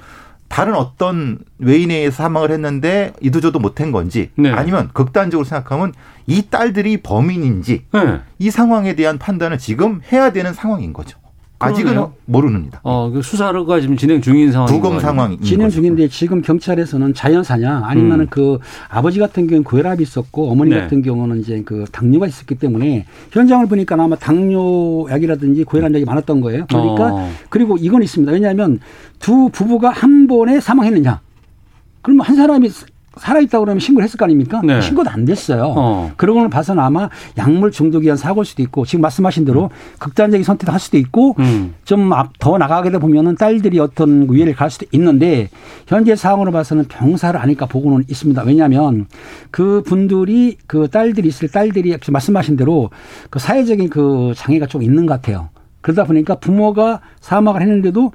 [0.52, 4.52] 다른 어떤 외인에 의해서 사망을 했는데 이도저도 못한 건지 네.
[4.52, 5.94] 아니면 극단적으로 생각하면
[6.28, 8.20] 이 딸들이 범인인지 네.
[8.38, 11.21] 이 상황에 대한 판단을 지금 해야 되는 상황인 거죠.
[11.66, 12.14] 아직은 그러네요.
[12.26, 12.80] 모르는니다.
[12.84, 15.00] 어, 그 수사가 지금 진행 중인 상황인 부검.
[15.00, 15.76] 상황인 진행 거죠.
[15.76, 18.28] 중인데 지금 경찰에서는 자연사냐 아니면은 음.
[18.30, 20.82] 그 아버지 같은 경우는 고혈압이 있었고 어머니 네.
[20.82, 26.66] 같은 경우는 이제 그 당뇨가 있었기 때문에 현장을 보니까 아마 당뇨약이라든지 고혈압약이 많았던 거예요.
[26.68, 27.32] 그러니까 어.
[27.50, 28.32] 그리고 이건 있습니다.
[28.32, 28.80] 왜냐하면
[29.20, 31.20] 두 부부가 한 번에 사망했느냐?
[32.02, 32.70] 그러면 한 사람이
[33.18, 34.62] 살아있다 그러면 신고를 했을 거 아닙니까?
[34.64, 34.80] 네.
[34.80, 35.74] 신고도 안 됐어요.
[35.76, 36.12] 어.
[36.16, 39.70] 그런 걸 봐서는 아마 약물 중독에 의한 사고일 수도 있고 지금 말씀하신 대로
[40.00, 41.74] 극단적인 선택을 할 수도 있고 음.
[41.84, 45.50] 좀더 나가게 되다 보면은 딸들이 어떤 위해를 갈 수도 있는데
[45.88, 48.44] 현재 상황으로 봐서는 병사를 아닐까 보고는 있습니다.
[48.44, 49.08] 왜냐하면
[49.52, 52.92] 그 분들이 그 딸들이 있을 딸들이 말씀하신 대로
[53.30, 55.50] 그 사회적인 그 장애가 좀 있는 것 같아요.
[55.82, 58.14] 그러다 보니까 부모가 사망을 했는데도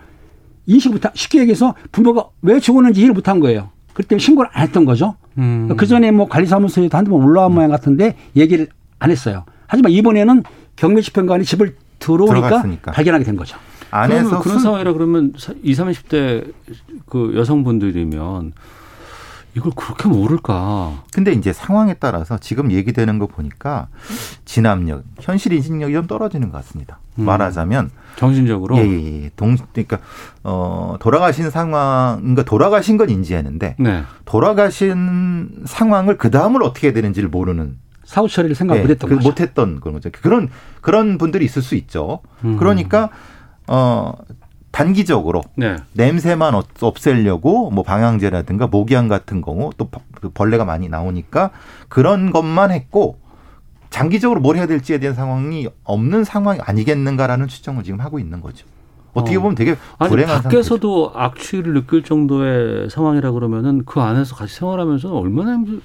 [0.67, 3.71] 인식 못한 쉽게 얘기해서 부모가 왜 죽었는지 이해를 못한 거예요.
[3.97, 5.17] 그렇기 때문에 신고를 안 했던 거죠.
[5.39, 5.75] 음.
[5.77, 9.45] 그 전에 뭐 관리사무소에도 한두 번 올라온 모양 같은데 얘기를 안 했어요.
[9.67, 10.43] 하지만 이번에는
[10.77, 12.93] 경매집행관이 집을 들어오니까 들어갔으니까.
[12.93, 13.57] 발견하게 된 거죠.
[13.91, 15.33] 안에서 그러면 그런 술- 상황이라 그러면
[15.63, 16.53] 20, 30대
[17.07, 18.53] 그 여성분들이면
[19.57, 21.03] 이걸 그렇게 모를까?
[21.15, 23.89] 근데 이제 상황에 따라서 지금 얘기되는 거 보니까
[24.45, 26.99] 진압력, 현실 인식력이 좀 떨어지는 것 같습니다.
[27.19, 27.25] 음.
[27.25, 29.31] 말하자면 정신적으로 예, 예, 예.
[29.37, 29.99] 동 그러니까
[30.43, 34.03] 어 돌아가신 상황, 그러니까 돌아가신 건 인지했는데 네.
[34.25, 39.29] 돌아가신 상황을 그 다음을 어떻게 해야 되는지를 모르는 사후 처리를 생각 예, 못했던 그 거죠.
[39.29, 40.11] 못했던 그런 거죠.
[40.23, 40.49] 그런
[40.81, 42.21] 그런 분들이 있을 수 있죠.
[42.45, 42.57] 음.
[42.57, 43.11] 그러니까
[43.67, 44.13] 어
[44.71, 45.77] 단기적으로 네.
[45.95, 49.89] 냄새만 없- 없애려고 뭐 방향제라든가 모기향 같은 경우 또
[50.35, 51.51] 벌레가 많이 나오니까
[51.89, 53.19] 그런 것만 했고
[53.91, 58.67] 장기적으로 뭘 해야 될지에 대한 상황이 없는 상황이 아니겠는가라는 추정을 지금 하고 있는 거죠.
[59.17, 59.41] 어떻게 어.
[59.41, 60.49] 보면 되게 아니 불행한 상태죠.
[60.49, 65.81] 밖에서도 악취를 느낄 정도의 상황이라 그러면은 그 안에서 같이 생활하면서 얼마나 힘들...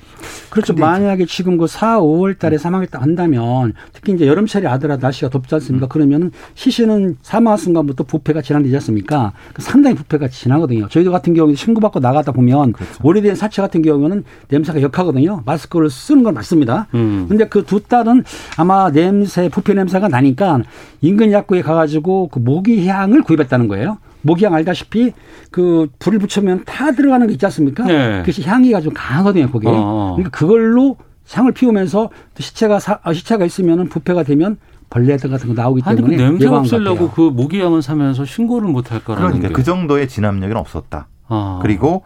[0.51, 0.73] 그렇죠.
[0.73, 5.87] 만약에 지금 그 4, 5월 달에 사망했다 한다면 특히 이제 여름철에 아들아 날씨가 덥지 않습니까?
[5.87, 9.33] 그러면은 시신은 사망한 순간부터 부패가 진행되지 않습니까?
[9.53, 10.87] 그 상당히 부패가 진하거든요.
[10.87, 15.41] 저희들 같은 경우에 신고받고 나가다 보면 오래된 사체 같은 경우는 냄새가 역하거든요.
[15.45, 16.87] 마스크를 쓰는 건 맞습니다.
[16.93, 17.25] 음.
[17.27, 18.25] 근데 그 두 딸은
[18.57, 20.59] 아마 냄새, 부패 냄새가 나니까
[20.99, 23.97] 인근 약국에 가가지고 그 모기 향을 구입했다는 거예요.
[24.21, 25.13] 모기향 알다시피
[25.49, 27.85] 그 불을 붙이면 타 들어가는 게 있지 않습니까?
[27.85, 28.19] 네.
[28.19, 29.69] 그것이 향기가 좀 강하거든요, 거기에.
[29.69, 30.15] 어, 어.
[30.15, 30.97] 그러니까 그걸로
[31.31, 34.57] 향을 피우면서 또 시체가 사, 어, 시체가 있으면은 부패가 되면
[34.89, 37.11] 벌레들 같은 거 나오기 아니 그 때문에 냄새 없애려고.
[37.11, 39.53] 그 모기향을 사면서 신고를 못 할까라는 그러니까 게.
[39.53, 41.07] 그 정도의 진압력은 없었다.
[41.27, 41.59] 아.
[41.61, 42.03] 그리고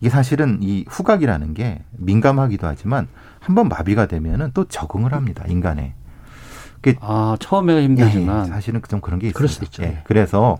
[0.00, 3.08] 이게 사실은 이 후각이라는 게 민감하기도 하지만
[3.40, 5.94] 한번 마비가 되면은 또 적응을 합니다 인간에.
[7.00, 9.36] 아 처음에 예, 힘들지만 사실은 좀 그런 게 있습니다.
[9.36, 9.82] 그럴 수도 있죠.
[9.82, 10.58] 예, 그래서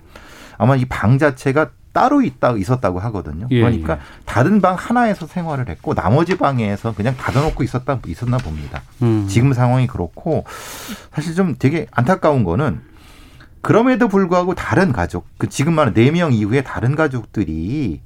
[0.59, 3.49] 아마 이 방 자체가 따로 있다 있었다고 하거든요.
[3.51, 3.99] 예, 그러니까 예.
[4.25, 8.83] 다른 방 하나에서 생활을 했고 나머지 방에서 그냥 닫아놓고 있었다 있었나 봅니다.
[9.03, 9.27] 음.
[9.29, 10.45] 지금 상황이 그렇고
[11.13, 12.81] 사실 좀 되게 안타까운 거는
[13.63, 18.01] 그럼에도 불구하고 다른 가족, 그 지금 말하는 네명 이후에 다른 가족들이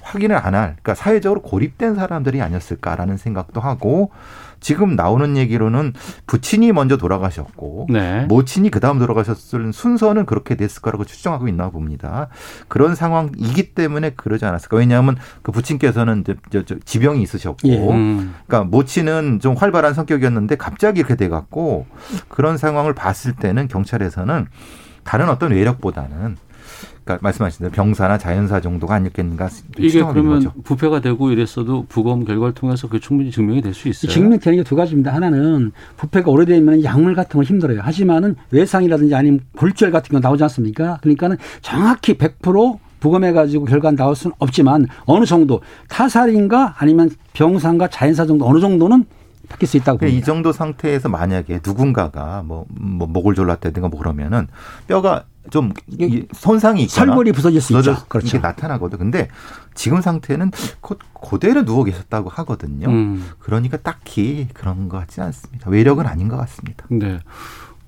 [0.00, 4.10] 확인을 안 할, 그러니까 사회적으로 고립된 사람들이 아니었을까라는 생각도 하고
[4.62, 5.92] 지금 나오는 얘기로는
[6.26, 8.24] 부친이 먼저 돌아가셨고 네.
[8.26, 12.28] 모친이 그 다음 돌아가셨을 순서는 그렇게 됐을 거라고 추정하고 있나 봅니다.
[12.68, 14.78] 그런 상황이기 때문에 그러지 않았을까.
[14.78, 17.88] 왜냐하면 그 부친께서는 저, 저, 저 지병이 있으셨고, 예.
[17.90, 18.34] 음.
[18.46, 21.86] 그러니까 모친은 좀 활발한 성격이었는데 갑자기 이렇게 돼 갖고
[22.28, 24.46] 그런 상황을 봤을 때는 경찰에서는
[25.04, 26.36] 다른 어떤 외력보다는
[27.04, 30.52] 그러니까 말씀하신 대로 병사나 자연사 정도가 아니었겠는가 이게 그러면 거죠.
[30.62, 34.10] 부패가 되고 이랬어도 부검 결과를 통해서 그 충분히 증명이 될 수 있어요.
[34.12, 35.12] 증명되는 게 두 가지입니다.
[35.12, 37.80] 하나는 부패가 오래되면 약물 같은 건 힘들어요.
[37.82, 40.98] 하지만은 외상이라든지 아니면 골절 같은 거 나오지 않습니까?
[41.02, 48.46] 그러니까는 정확히 100% 부검해가지고 결과가 나올 수는 없지만 어느 정도 타살인가 아니면 병상과 자연사 정도
[48.46, 49.04] 어느 정도는
[49.52, 50.26] 바뀔 수 있다고 그러니까 이 봅니다.
[50.26, 54.48] 정도 상태에서 만약에 누군가가 뭐, 뭐 목을 졸랐다든가 뭐 그러면은
[54.86, 57.96] 뼈가 좀 이- 손상이 있거나 설골이 부서질 수 있죠.
[58.08, 58.28] 그렇죠.
[58.28, 58.98] 이게 나타나거든.
[58.98, 59.28] 근데
[59.74, 62.88] 지금 상태는 그, 그대로 누워 계셨다고 하거든요.
[62.88, 63.26] 음.
[63.38, 65.68] 그러니까 딱히 그런 것 같지 않습니다.
[65.70, 66.84] 외력은 아닌 것 같습니다.
[66.90, 67.18] 네.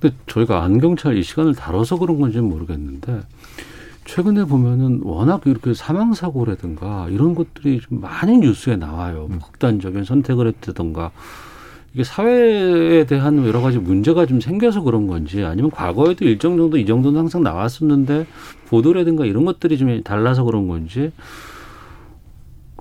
[0.00, 3.22] 근데 저희가 안경찰 이 시간을 다뤄서 그런 건지는 모르겠는데
[4.06, 9.28] 최근에 보면은 워낙 이렇게 사망 사고라든가 이런 것들이 좀 많이 뉴스에 나와요.
[9.30, 9.38] 음.
[9.42, 11.10] 극단적인 선택을 했다든가
[11.94, 16.84] 이게 사회에 대한 여러 가지 문제가 좀 생겨서 그런 건지 아니면 과거에도 일정 정도 이
[16.86, 18.26] 정도는 항상 나왔었는데
[18.68, 21.12] 보도라든가 이런 것들이 좀 달라서 그런 건지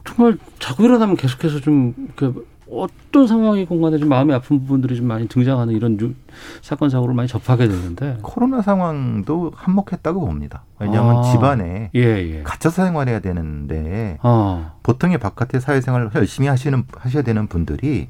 [0.04, 2.40] 정말 자고 일어나면 계속해서 좀 이렇게
[2.72, 6.16] 어떤 상황이건 간에 좀 마음이 아픈 부분들이 좀 많이 등장하는 이런 유-
[6.64, 10.64] 사건 사고를 많이 접하게 되는데 코로나 상황도 한몫했다고 봅니다.
[10.80, 11.22] 왜냐하면 아.
[11.22, 12.42] 집안에 예, 예.
[12.42, 14.76] 갇혀서 생활해야 되는데 어.
[14.82, 18.08] 보통의 바깥의 사회생활을 열심히 하시는 하셔야 되는 분들이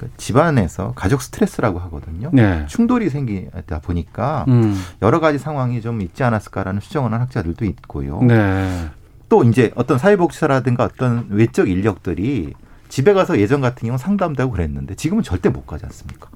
[0.00, 2.30] 그 집안에서 가족 스트레스라고 하거든요.
[2.32, 2.64] 네.
[2.68, 4.82] 충돌이 생기다 보니까 음.
[5.02, 8.22] 여러 가지 상황이 좀 있지 않았을까라는 추정을 하는 학자들도 있고요.
[8.22, 8.88] 네.
[9.28, 12.54] 또 이제 어떤 사회복지사라든가 어떤 외적 인력들이
[12.88, 16.30] 집에 가서 예전 같은 경우는 상담도 하고 그랬는데 지금은 절대 못 가지 않습니까?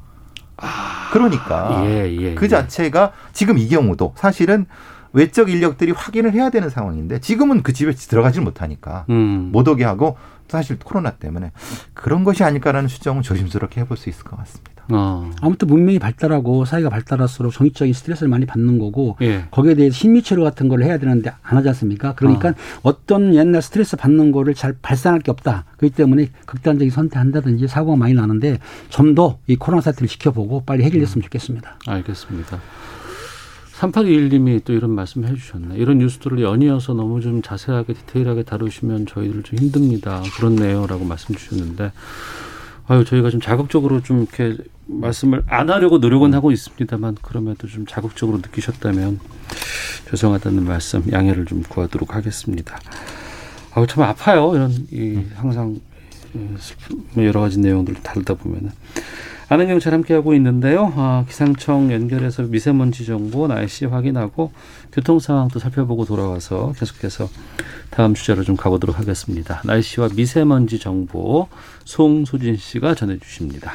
[1.10, 2.34] 그러니까 예, 예.
[2.34, 2.48] 그 예.
[2.48, 4.66] 자체가 지금 이 경우도 사실은
[5.14, 9.50] 외적 인력들이 확인을 해야 되는 상황인데 지금은 그 집에 들어가질 못하니까 음.
[9.52, 11.52] 못 오게 하고 사실 코로나 때문에
[11.94, 14.72] 그런 것이 아닐까라는 추정은 조심스럽게 해볼 수 있을 것 같습니다.
[14.90, 15.30] 어.
[15.40, 19.46] 아무튼 문명이 발달하고 사회가 발달할수록 정치적인 스트레스를 많이 받는 거고 예.
[19.50, 22.14] 거기에 대해 심리치료 같은 걸 해야 되는데 안 하지 않습니까?
[22.14, 22.52] 그러니까
[22.82, 22.92] 어.
[23.06, 25.64] 떤 옛날 스트레스 받는 거를 잘 발산할 게 없다.
[25.78, 28.58] 그렇기 때문에 극단적인 선택한다든지 사고가 많이 나는데
[28.90, 31.78] 좀 더 이 코로나 사태를 지켜보고 빨리 해결됐으면 좋겠습니다.
[31.86, 32.58] 알겠습니다.
[33.78, 35.76] 3821님이 또 이런 말씀 해주셨네.
[35.76, 40.22] 이런 뉴스들을 연이어서 너무 좀 자세하게 디테일하게 다루시면 저희들 좀 힘듭니다.
[40.36, 40.86] 그렇네요.
[40.86, 41.92] 라고 말씀 주셨는데,
[42.86, 44.56] 아유, 저희가 좀 자극적으로 좀 이렇게
[44.86, 49.18] 말씀을 안 하려고 노력은 하고 있습니다만, 그럼에도 좀 자극적으로 느끼셨다면
[50.10, 52.78] 죄송하다는 말씀 양해를 좀 구하도록 하겠습니다.
[53.74, 54.52] 아유, 참 아파요.
[54.54, 55.80] 이런, 이, 항상
[57.16, 58.70] 여러 가지 내용들을 다루다 보면은.
[59.48, 60.92] 아는 경찰 함께하고 있는데요.
[60.96, 64.52] 아, 기상청 연결해서 미세먼지 정보, 날씨 확인하고
[64.92, 67.28] 교통 상황도 살펴보고 돌아와서 계속해서
[67.90, 69.60] 다음 주제로 좀 가보도록 하겠습니다.
[69.64, 71.48] 날씨와 미세먼지 정보
[71.84, 73.74] 송소진 씨가 전해주십니다.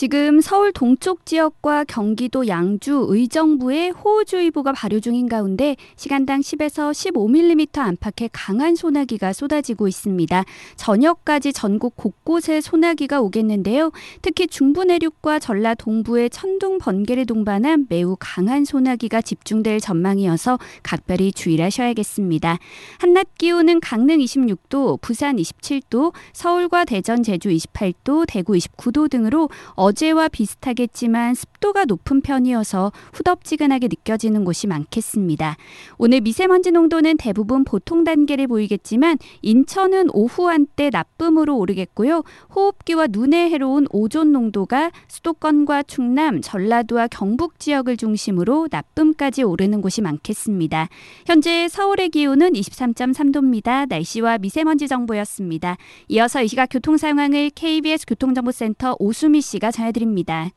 [0.00, 8.30] 지금 서울 동쪽 지역과 경기도 양주, 의정부에 호우주의보가 발효 중인 가운데 시간당 10에서 15mm 안팎의
[8.32, 10.42] 강한 소나기가 쏟아지고 있습니다.
[10.76, 13.90] 저녁까지 전국 곳곳에 소나기가 오겠는데요.
[14.22, 21.66] 특히 중부 내륙과 전라 동부의 천둥 번개를 동반한 매우 강한 소나기가 집중될 전망이어서 각별히 주의를
[21.66, 22.58] 하셔야겠습니다.
[23.00, 30.28] 한낮 기온은 강릉 26도, 부산 27도, 서울과 대전, 제주 28도, 대구 29도 등으로 어 제와
[30.28, 35.56] 비슷하겠지만 습도가 높은 편이어서 후덥지근하게 느껴지는 곳이 많겠습니다.
[35.98, 42.24] 오늘 미세먼지 농도는 대부분 보통 단계를 보이겠지만 인천은 오후 한때 나쁨으로 오르겠고요.
[42.54, 50.88] 호흡기와 눈에 해로운 오존 농도가 수도권과 충남, 전라도와 경북 지역을 중심으로 나쁨까지 오르는 곳이 많겠습니다.
[51.26, 53.86] 현재 서울의 기온은 23.3도입니다.
[53.88, 55.76] 날씨와 미세먼지 정보였습니다.
[56.08, 60.50] 이어서 이 시각 교통 상황을 KBS 교통정보센터 오수미 씨가 전해드립니다.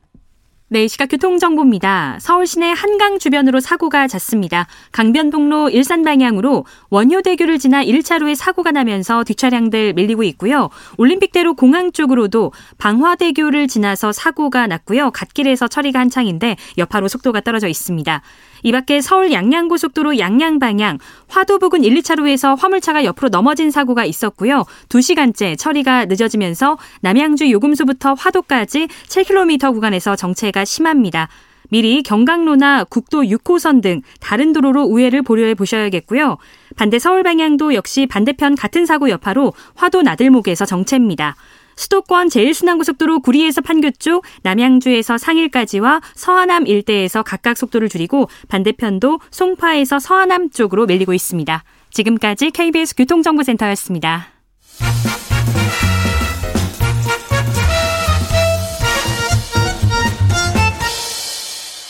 [0.74, 2.18] 네, 시각 교통정보입니다.
[2.20, 4.66] 서울 시내 한강 주변으로 사고가 잦습니다.
[4.92, 10.72] 강변북로 일산 방향으로 원효대교를 지나 1차로에 사고가 나면서 뒷차량들 밀리고 있고요.
[10.98, 15.12] 올림픽대로 공항 쪽으로도 방화대교를 지나서 사고가 났고요.
[15.12, 18.24] 갓길에서 처리가 한창인데 여파로 속도가 떨어져 있습니다.
[18.64, 20.98] 이 밖에 서울 양양고속도로 양양 방향
[21.28, 24.64] 화도 부근 1, 2차로에서 화물차가 옆으로 넘어진 사고가 있었고요.
[24.90, 31.28] 2시간째 처리가 늦어지면서 남양주 요금소부터 화도까지 7km 구간에서 정체가 심합니다.
[31.70, 36.38] 미리 경강로나 국도 6호선 등 다른 도로로 우회를 보려해 보셔야겠고요.
[36.76, 41.36] 반대 서울 방향도 역시 반대편 같은 사고 여파로 화도 나들목에서 정체입니다.
[41.76, 50.50] 수도권 제1순환고속도로 구리에서 판교 쪽, 남양주에서 상일까지와 서하남 일대에서 각각 속도를 줄이고 반대편도 송파에서 서하남
[50.50, 51.64] 쪽으로 밀리고 있습니다.
[51.92, 54.28] 지금까지 KBS 교통정보센터였습니다.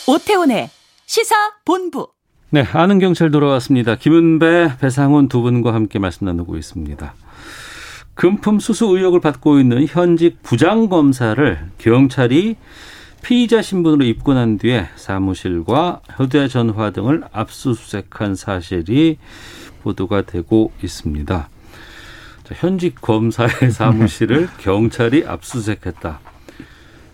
[0.06, 0.68] 오태훈의
[1.06, 2.08] 시사 본부.
[2.50, 3.96] 네, 아는 경찰 돌아왔습니다.
[3.96, 7.14] 김은배, 배상훈 두 분과 함께 말씀 나누고 있습니다.
[8.14, 12.56] 금품 수수 의혹을 받고 있는 현직 부장검사를 경찰이
[13.22, 19.18] 피의자 신분으로 입건한 뒤에 사무실과 휴대전화 등을 압수수색한 사실이
[19.82, 21.48] 보도가 되고 있습니다.
[22.44, 26.20] 자, 현직 검사의 사무실을 경찰이 압수수색했다.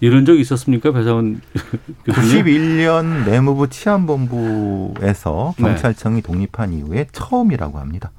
[0.00, 1.40] 이런 적 있었습니까, 배상훈
[2.04, 2.44] 교수님?
[2.44, 5.62] 91년 내무부 치안본부에서 네.
[5.62, 8.10] 경찰청이 독립한 이후에 처음이라고 합니다.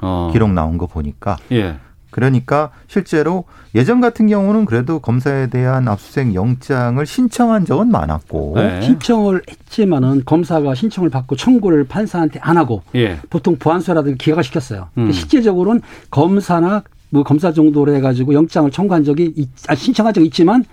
[0.00, 0.30] 어.
[0.32, 1.36] 기록 나온 거 보니까.
[1.52, 1.78] 예.
[2.10, 8.82] 그러니까 실제로 예전 같은 경우는 그래도 검사에 대한 압수수색 영장을 신청한 적은 많았고 네.
[8.82, 13.18] 신청을 했지만은 검사가 신청을 받고 청구를 판사한테 안 하고 예.
[13.28, 14.88] 보통 보안소라든가 기각을 시켰어요.
[14.96, 15.12] 음.
[15.12, 20.64] 실제적으로는 검사나 뭐 검사 정도로 해가지고 영장을 청구한 적이 있, 아, 신청한 적이 있지만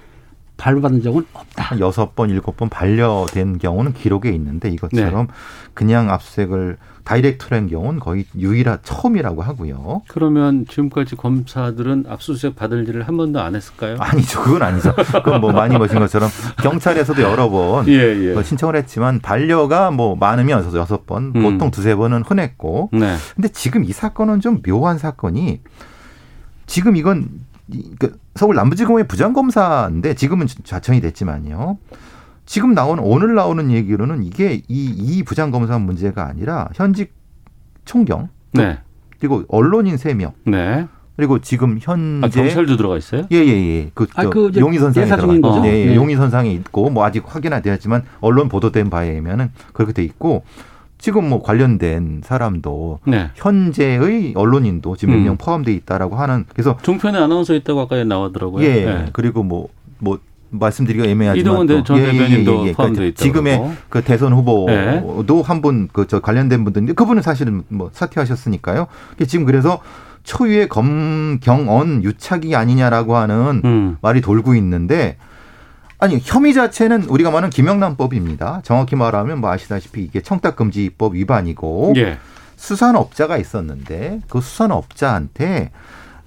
[0.58, 1.64] 발부받은 적은 없다.
[1.64, 5.34] 한 여섯 번, 일곱 번 반려된 경우는 기록에 있는데 이것처럼 네.
[5.74, 10.04] 그냥 압수색을 다이렉트로 경우는 거의 유일한 처음이라고 하고요.
[10.08, 13.98] 그러면 지금까지 검사들은 압수수색 받을 일을 한 번도 안 했을까요?
[14.00, 14.42] 아니죠.
[14.42, 14.96] 그건 아니죠.
[14.96, 16.30] 그건 뭐 많이 보신 것처럼
[16.62, 18.34] 경찰에서도 여러 번 예, 예.
[18.34, 21.44] 뭐 신청을 했지만 반려가 뭐 많으면 여섯 번, 음.
[21.44, 22.90] 보통 두세 번은 흔했고.
[22.94, 23.18] 네.
[23.36, 25.62] 근데 지금 이 사건은 좀 묘한 사건이
[26.68, 27.28] 지금 이건
[28.00, 31.78] 그 서울 남부지검의 부장검사인데 지금은 좌천이 됐지만요.
[32.46, 37.14] 지금 나오는 오늘 나오는 얘기로는 이게 이, 이 부장검사 문제가 아니라 현직
[37.86, 38.80] 총경 네.
[39.20, 40.88] 그리고 언론인 세명 네.
[41.16, 43.24] 그리고 지금 현재 아, 경찰도 들어가 있어요?
[43.32, 45.66] 예예예 예, 그, 아, 저그 용의 선상에 들어가 거죠?
[45.66, 45.96] 예, 예, 네.
[45.96, 50.44] 용의 선상에 있고 뭐 아직 확인은 안 되었지만 언론 보도된 바에 의하면은 그렇게 돼 있고
[51.04, 53.30] 지금 뭐 관련된 사람도 네.
[53.36, 55.24] 현재의 언론인도 지금 몇 음.
[55.26, 58.64] 명 포함돼 있다라고 하는 그래서 종편에 아나운서 있다고 아까 나오더라고요.
[58.66, 58.86] 예.
[58.86, 59.06] 네.
[59.12, 60.20] 그리고 뭐뭐
[60.52, 62.72] 말씀드리기가 애매하지만 이동훈 또- 전 예, 예, 대변인도 예, 예.
[62.72, 63.72] 포함돼 그러니까 있다고 지금의.
[63.90, 65.44] 그 대선 후보도 네.
[65.46, 68.88] 한분 그 저 관련된 분들인데 그분은 사실은 뭐 사퇴하셨으니까요.
[69.28, 69.82] 지금 그래서
[70.24, 73.98] 초유의 검경언 유착이 아니냐라고 하는 음.
[74.02, 75.18] 말이 돌고 있는데
[76.04, 78.60] 아니 혐의 자체는 우리가 말하는 김영란법입니다.
[78.66, 82.18] 정확히 말하면 뭐 아시다시피 이게 청탁금지법 위반이고 예.
[82.58, 85.72] 수산업자가 있었는데 그 수산업자한테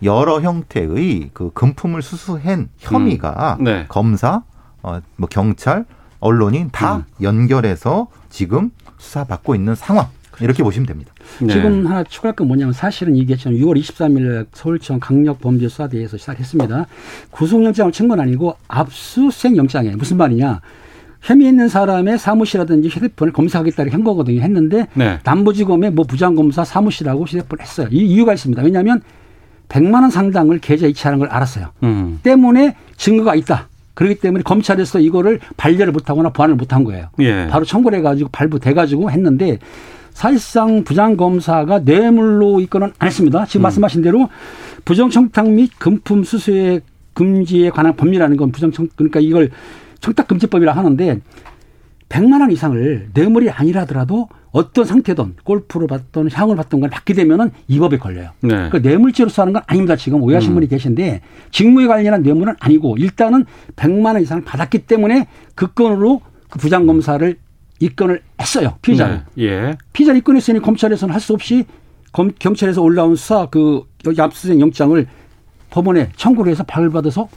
[0.02, 3.64] 여러 형태의 그 금품을 수수한 혐의가 음.
[3.64, 3.84] 네.
[3.88, 4.40] 검사,
[4.82, 5.84] 어, 뭐 경찰,
[6.20, 7.04] 언론인 다 음.
[7.20, 10.08] 연결해서 지금 수사받고 있는 상황
[10.40, 11.12] 이렇게 보시면 됩니다.
[11.40, 11.52] 네.
[11.52, 16.86] 지금 하나 추가할 건 뭐냐면 사실은 이게 지금 6월 23일 서울청 강력범죄수사대에서 시작했습니다.
[17.30, 19.96] 구속영장을 친 건 아니고 압수수색 영장이에요.
[19.96, 20.60] 무슨 말이냐.
[21.22, 24.40] 혐의 있는 사람의 사무실이라든지 휴대폰을 검사하겠다고 한 거거든요.
[24.42, 25.18] 했는데 네.
[25.24, 27.88] 남부지검의 뭐 부장검사 사무실하고 휴대폰을 했어요.
[27.90, 28.62] 이 이유가 있습니다.
[28.62, 29.00] 왜냐하면
[29.68, 31.70] 100만 원 상당을 계좌 이체하는 걸 알았어요.
[31.82, 32.20] 음.
[32.22, 33.68] 때문에 증거가 있다.
[33.94, 37.08] 그렇기 때문에 검찰에서 이거를 반려를 못하거나 보완을 못한 거예요.
[37.18, 37.48] 예.
[37.50, 39.58] 바로 청구를 해가지고 발부돼가지고 했는데
[40.16, 43.40] 사실상 부장검사가 뇌물로 입건은 안 했습니다.
[43.40, 43.44] 음.
[43.46, 44.30] 지금 말씀하신 대로
[44.86, 46.80] 부정청탁 및 금품 수수의
[47.12, 49.50] 금지에 관한 법리라는 건 부정청 그러니까 이걸
[50.00, 51.20] 청탁금지법이라 하는데
[52.08, 57.78] 100만 원 이상을 뇌물이 아니라더라도 어떤 상태든 골프를 받던 향을 받던 걸 받게 되면은 이
[57.78, 58.30] 법에 걸려요.
[58.40, 58.70] 네.
[58.70, 59.96] 그 뇌물죄로서 하는 건 아닙니다.
[59.96, 60.54] 지금 오해하신 음.
[60.54, 63.44] 분이 계신데 직무에 관련한 뇌물은 아니고 일단은
[63.76, 67.36] 100만 원 이상을 받았기 때문에 그 건으로 그 부장검사를
[67.80, 68.74] 입건을 했어요.
[68.82, 69.22] 피의자를.
[69.34, 69.44] 네.
[69.44, 69.76] 예.
[69.92, 71.64] 피의자를 입건했으니 검찰에서는 할 수 없이
[72.12, 73.82] 검, 경찰에서 올라온 수사 그
[74.18, 75.06] 압수수색 영장을
[75.70, 77.28] 법원에 청구를 해서 발부받아서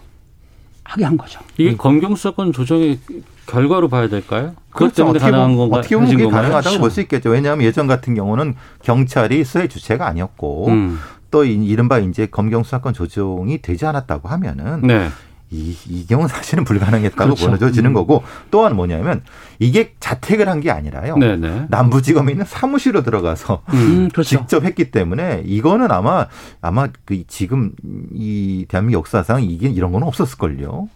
[0.83, 1.39] 하게 한 거죠.
[1.57, 2.99] 이게 검경 수사권 조정의
[3.45, 4.53] 결과로 봐야 될까요?
[4.69, 4.95] 그것 그렇죠.
[4.95, 5.77] 때문에 어떻게 가능한 건가?
[5.77, 6.41] 어떻게 보면 그게 건가요?
[6.43, 6.79] 가능하다고 그렇죠.
[6.79, 7.29] 볼수 있겠죠.
[7.29, 10.99] 왜냐하면 예전 같은 경우는 경찰이 수사의 주체가 아니었고 음.
[11.31, 15.09] 또 이- 이른바 이제 검경 수사권 조정이 되지 않았다고 하면은 네.
[15.51, 17.49] 이, 이 경우는 사실은 불가능했다고 그렇죠.
[17.57, 17.93] 보여지는 음.
[17.93, 19.21] 거고 또한 뭐냐면
[19.57, 21.17] 이게 자택을 한 게 아니라요.
[21.17, 21.67] 네네.
[21.69, 24.29] 남부지검에 있는 사무실로 들어가서 음, 그렇죠.
[24.37, 26.27] 직접 했기 때문에 이거는 아마
[26.61, 27.71] 아마 그 지금
[28.13, 30.89] 이 대한민국 역사상 이게 이런 거는 없었을걸요.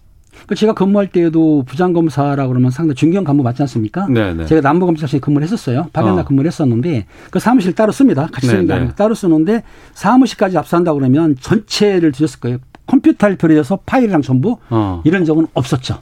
[0.47, 4.07] 그 제가 근무할 때에도 부장검사라 그러면 상당히 중견 간부 맞지 않습니까?
[4.07, 4.47] 네네.
[4.47, 5.87] 제가 남부검찰청에 근무를 했었어요.
[5.93, 6.27] 박연락 어.
[6.27, 8.27] 근무를 했었는데 그 사무실 따로 씁니다.
[8.31, 8.73] 같이 쓰는 게.
[8.73, 12.57] 아니고 따로 쓰는데 사무실까지 압수한다 그러면 전체를 뒤졌을 거예요.
[12.88, 15.01] 컴퓨터를 표리해서 파일이랑 전부 어.
[15.05, 15.99] 이런 적은 없었죠.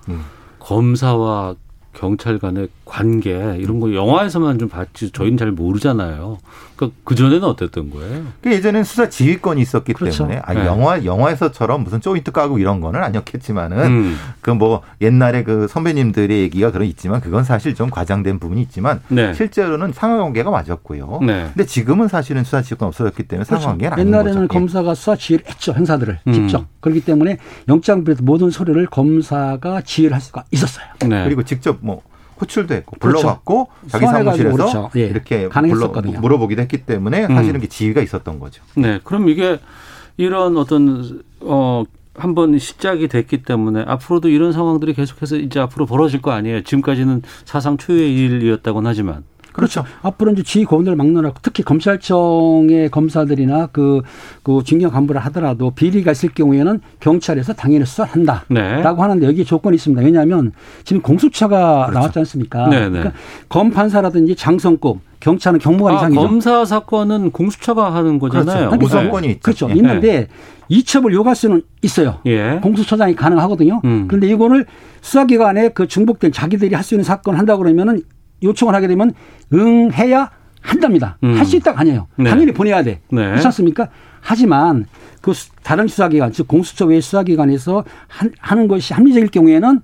[0.60, 1.56] 검사와
[1.94, 6.40] 경찰 간의 관계 이런 거 영화에서만 좀 봤지 저희는 잘 모르잖아요.
[6.76, 8.26] 그러니까 그 전에는 어땠던 거예요?
[8.42, 10.24] 그 예전에는 수사 지휘권이 있었기 그렇죠.
[10.26, 10.66] 때문에 아, 네.
[10.66, 14.18] 영화 영화에서처럼 무슨 조인트 까고 이런 거는 아니었겠지만은 음.
[14.42, 19.34] 그뭐 옛날에 그 선배님들의 얘기가 그런 있지만 그건 사실 좀 과장된 부분이 있지만 네.
[19.34, 21.20] 실제로는 상하관계가 맞았고요.
[21.22, 21.50] 네.
[21.54, 23.62] 근데 지금은 사실은 수사 지휘권 없어졌기 때문에 그렇죠.
[23.62, 24.44] 상하관계는 아닌 옛날에는 거죠.
[24.44, 24.48] 예.
[24.48, 25.72] 검사가 수사 지휘를 했죠.
[25.72, 26.34] 형사들을 음.
[26.34, 26.66] 직접.
[26.82, 27.38] 그렇기 때문에
[27.70, 30.86] 영장 비롯 모든 서류를 검사가 지휘를 할 수가 있었어요.
[31.08, 31.24] 네.
[31.24, 32.02] 그리고 직접 뭐
[32.42, 33.20] 호출도 했고 그렇죠.
[33.20, 34.90] 불러갖고 자기 사무실에서 그렇죠.
[34.96, 35.02] 예.
[35.02, 36.20] 이렇게 불러 가능했었거든요.
[36.20, 37.36] 물어보기도 했기 때문에 음.
[37.36, 38.64] 사실은 그 지위가 있었던 거죠.
[38.76, 39.00] 네.
[39.04, 39.60] 그럼 이게
[40.18, 41.84] 이런 어떤 어
[42.14, 46.64] 한번 시작이 됐기 때문에 앞으로도 이런 상황들이 계속해서 이제 앞으로 벌어질 거 아니에요.
[46.64, 49.24] 지금까지는 사상 초유의 일이었다고는 하지만.
[49.54, 49.84] 그렇죠.
[50.02, 54.02] 앞으로 이제 지휘 고문을 막느라고 특히 검찰청의 검사들이나 그,
[54.44, 58.46] 그 중견 간부를 하더라도 비리가 있을 경우에는 경찰에서 당연히 수사한다.
[58.50, 58.82] 네.
[58.82, 60.02] 라고 하는데 여기에 조건이 있습니다.
[60.04, 60.52] 왜냐하면
[60.84, 62.66] 지금 공수처가 나왔지 않습니까?
[62.66, 62.80] 그렇죠.
[62.80, 63.00] 네, 네.
[63.00, 63.14] 그러니까
[63.50, 66.20] 검판사라든지 장성급, 경찰은 경무관 아, 이상이죠.
[66.22, 68.46] 검사 사건은 공수처가 하는 거잖아요.
[68.46, 68.70] 그렇죠.
[68.70, 69.40] 그러니까 우선권이 있죠.
[69.42, 69.70] 그렇죠.
[69.70, 69.74] 예.
[69.76, 70.28] 있는데
[70.70, 72.20] 이첩을 요구할 수는 있어요.
[72.26, 72.60] 예.
[72.64, 73.82] 공수처장이 가능하거든요.
[73.84, 74.06] 음.
[74.08, 74.66] 그런데 이거를
[75.02, 78.02] 수사기관에 그 중복된 자기들이 할 수 있는 사건 한다 그러면은
[78.44, 79.14] 요청을 하게 되면
[79.54, 80.30] 응해야
[80.62, 81.18] 한답니다.
[81.24, 81.36] 음.
[81.38, 82.08] 할수 있다가 아니에요.
[82.18, 82.30] 네.
[82.30, 83.02] 당연히 보내야 돼.
[83.12, 83.26] 네.
[83.30, 83.88] 그렇지 않습니까?
[84.20, 84.86] 하지만
[85.22, 89.82] 그 수- 다른 수사기관, 즉 공수처 외 수사기관에서 한- 하는 것이 합리적일 경우에는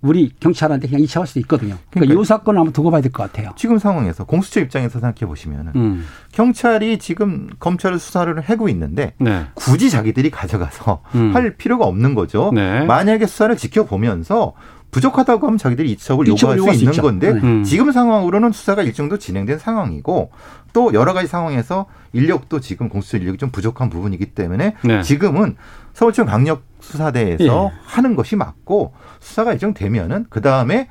[0.00, 1.70] 우리 경찰한테 그냥 이체할 수도 있거든요.
[1.90, 3.50] 그러니까 그러니까 이 사건을 한번 두고 봐야 될 것 같아요.
[3.56, 6.04] 지금 상황에서 공수처 입장에서 생각해 보시면은 음.
[6.32, 9.46] 경찰이 지금 검찰을 수사를 하고 있는데 네.
[9.54, 11.34] 굳이 자기들이 가져가서 음.
[11.34, 12.52] 할 필요가 없는 거죠.
[12.54, 12.84] 네.
[12.84, 14.52] 만약에 수사를 지켜보면서
[14.90, 17.02] 부족하다고 하면 자기들이 이첩을 요구할 요구할 수 수 있는 있죠.
[17.02, 17.40] 건데 네.
[17.40, 17.64] 음.
[17.64, 20.30] 지금 상황으로는 수사가 일정 도 진행된 상황이고
[20.72, 25.02] 또 여러 가지 상황에서 인력도 지금 공수처 인력이 좀 부족한 부분이기 때문에 네.
[25.02, 25.56] 지금은
[25.92, 27.78] 서울청 강력 수사대에서 예.
[27.84, 30.88] 하는 것이 맞고 수사가 일정되면은 그 다음에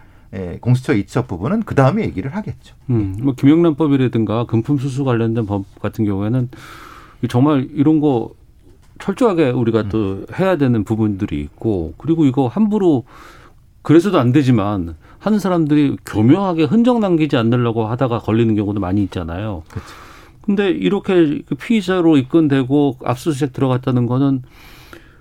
[0.60, 2.76] 공수처 이첩 부분은 그 다음에 얘기를 하겠죠.
[2.90, 6.50] 음, 뭐 김영란법이라든가 금품 수수 관련된 법 같은 경우에는
[7.30, 8.32] 정말 이런 거
[9.00, 13.06] 철저하게 우리가 또 해야 되는 부분들이 있고 그리고 이거 함부로
[13.88, 19.64] 그래서도 안 되지만 하는 사람들이 교묘하게 흔적 남기지 않으려고 하다가 걸리는 경우도 많이 있잖아요.
[19.70, 19.88] 그렇죠.
[20.42, 24.42] 근데 이렇게 그 피의자로 입건되고 압수수색 들어갔다는 거는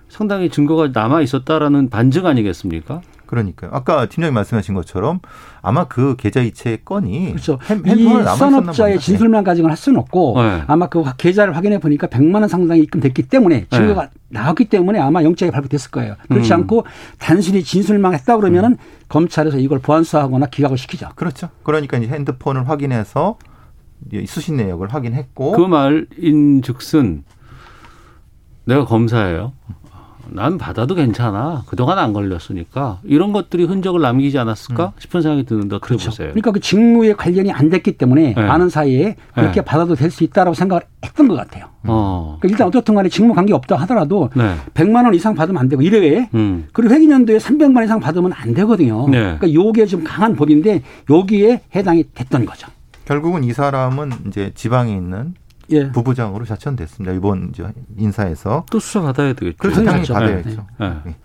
[0.08, 3.02] 상당히 증거가 남아 있었다라는 반증 아니겠습니까?
[3.26, 3.70] 그러니까요.
[3.72, 5.20] 아까 팀장님 말씀하신 것처럼
[5.62, 7.58] 아마 그 계좌 이체 건이 그렇죠.
[7.64, 8.34] 핸, 이 봅니다.
[8.98, 10.62] 진술만 가지고는 할 수는 없고 네.
[10.66, 14.10] 아마 그 계좌를 확인해 보니까 100만 원 상당히 입금됐기 때문에 증거가 네.
[14.28, 16.16] 나왔기 때문에 아마 영장이 발부됐을 거예요.
[16.28, 16.60] 그렇지 음.
[16.60, 16.86] 않고
[17.18, 18.76] 단순히 진술만 했다 그러면은
[19.08, 21.10] 검찰에서 이걸 보안수하거나 기각을 시키죠.
[21.14, 21.48] 그렇죠.
[21.62, 23.38] 그러니까 이제 핸드폰을 확인해서
[24.12, 27.24] 이 수신 내역을 확인했고 그 말인 즉슨
[28.64, 29.52] 내가 검사예요.
[30.30, 31.62] 난 받아도 괜찮아.
[31.66, 36.28] 그동안 안 걸렸으니까 이런 것들이 흔적을 남기지 않았을까 싶은 생각이 드는데 어떻게 보세요?
[36.28, 38.42] 그러니까 그 직무에 관련이 안 됐기 때문에 네.
[38.42, 39.64] 아는 사이에 그렇게 네.
[39.64, 41.66] 받아도 될 수 있다라고 생각을 했던 것 같아요.
[41.84, 42.38] 어.
[42.40, 44.54] 그러니까 일단 어떻든 간에 직무 관계 없다 하더라도 네.
[44.74, 46.68] 100만 원 이상 받으면 안 되고 이래외에 음.
[46.72, 49.08] 그리고 회계연도에 300만 원 이상 받으면 안 되거든요.
[49.08, 49.36] 네.
[49.38, 52.68] 그러니까 요게 좀 강한 법인데 여기에 해당이 됐던 거죠.
[53.04, 55.34] 결국은 이 사람은 이제 지방에 있는
[55.70, 55.90] 예.
[55.90, 57.14] 부부장으로 자천됐습니다.
[57.14, 57.52] 이번
[57.96, 59.56] 인사에서 또 수사 받아야 되겠죠.
[59.58, 59.84] 그렇죠.
[59.84, 60.14] 당연히 당연하죠.
[60.14, 60.66] 받아야죠.
[60.78, 61.00] 네.
[61.04, 61.16] 네.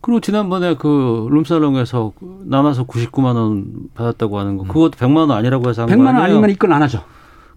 [0.00, 2.12] 그리고 지난번에 그 룸살롱에서
[2.46, 6.16] 남아서 99만 원 받았다고 하는 거 그것도 100만 원 아니라고 해서 한 100만 거 원?
[6.16, 7.04] 아니면 입건 안 하죠.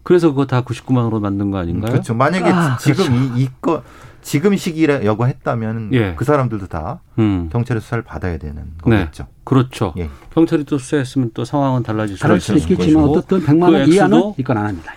[0.04, 1.92] 그래서 그거 다 99만 원으로 만든 거 아닌가요?
[1.92, 2.14] 그렇죠.
[2.14, 3.38] 만약에 아, 지금 그렇죠.
[3.38, 3.84] 이, 이거
[4.22, 6.16] 지금 시기라고 했다면 예.
[6.16, 7.50] 그 사람들도 다 음.
[7.52, 8.56] 경찰의 수사를 받아야 되는
[8.86, 9.00] 네.
[9.00, 9.28] 거겠죠.
[9.46, 9.94] 그렇죠.
[9.98, 10.10] 예.
[10.34, 14.18] 경찰이 또 수사했으면 또 상황은 달라질 수가 다를 수 있는 있겠지만 어떻든 100만 그원 이하는
[14.18, 14.94] 액수도 입건 안 합니다.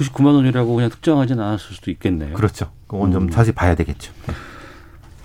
[0.00, 0.04] 예.
[0.08, 2.34] 99만 원이라고 그냥 특정하지는 않았을 수도 있겠네요.
[2.34, 2.70] 그렇죠.
[2.86, 3.30] 그건 좀 음.
[3.30, 4.12] 자세히 봐야 되겠죠.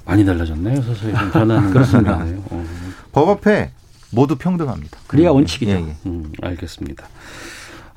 [0.05, 0.82] 많이 달라졌네요.
[0.82, 2.23] 서서히 좀 변하는 그렇습니다.
[2.51, 2.65] 어.
[3.11, 3.71] 법 앞에
[4.11, 4.97] 모두 평등합니다.
[5.07, 5.71] 그래야 원칙이죠.
[5.71, 5.95] 예, 예.
[6.05, 7.07] 음, 알겠습니다.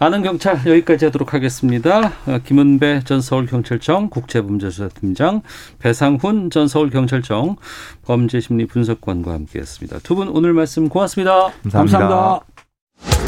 [0.01, 2.13] 아는 경찰 여기까지 하도록 하겠습니다.
[2.27, 5.43] 어, 김은배 전 서울경찰청 국제범죄수사팀장,
[5.81, 7.57] 배상훈 전 서울경찰청
[8.07, 9.99] 범죄심리분석관과 함께했습니다.
[10.05, 11.51] 두 분 오늘 말씀 고맙습니다.
[11.65, 11.99] 감사합니다.
[11.99, 13.28] 감사합니다.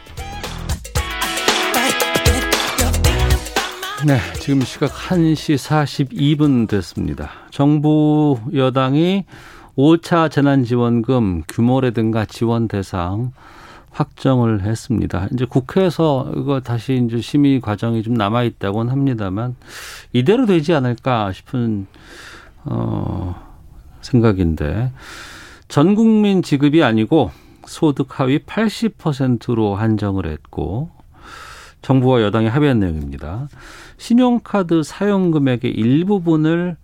[4.07, 7.29] 네, 지금 시각 1시 42분 됐습니다.
[7.51, 9.25] 정부 여당이
[9.77, 13.31] 5차 재난지원금 규모라든가 지원 대상
[13.91, 15.27] 확정을 했습니다.
[15.31, 19.55] 이제 국회에서 이거 다시 이제 심의 과정이 좀 남아 있다고는 합니다만
[20.13, 21.85] 이대로 되지 않을까 싶은
[22.65, 23.35] 어
[24.01, 24.91] 생각인데
[25.67, 27.29] 전 국민 지급이 아니고
[27.67, 30.89] 소득 하위 80%로 한정을 했고
[31.81, 33.47] 정부와 여당이 합의한 내용입니다.
[33.97, 36.77] 신용카드 사용 금액의 일부분을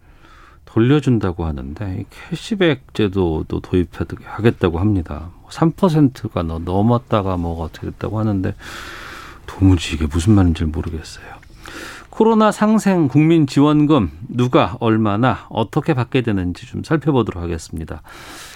[0.66, 5.32] 돌려준다고 하는데 이 캐시백 제도도 도입하겠다고 합니다.
[5.50, 8.54] 3%가 넘었다가 뭐가 어떻게 됐다고 하는데
[9.46, 11.26] 도무지 이게 무슨 말인지 모르겠어요.
[12.10, 18.02] 코로나 상생 국민 지원금 누가 얼마나 어떻게 받게 되는지 좀 살펴보도록 하겠습니다.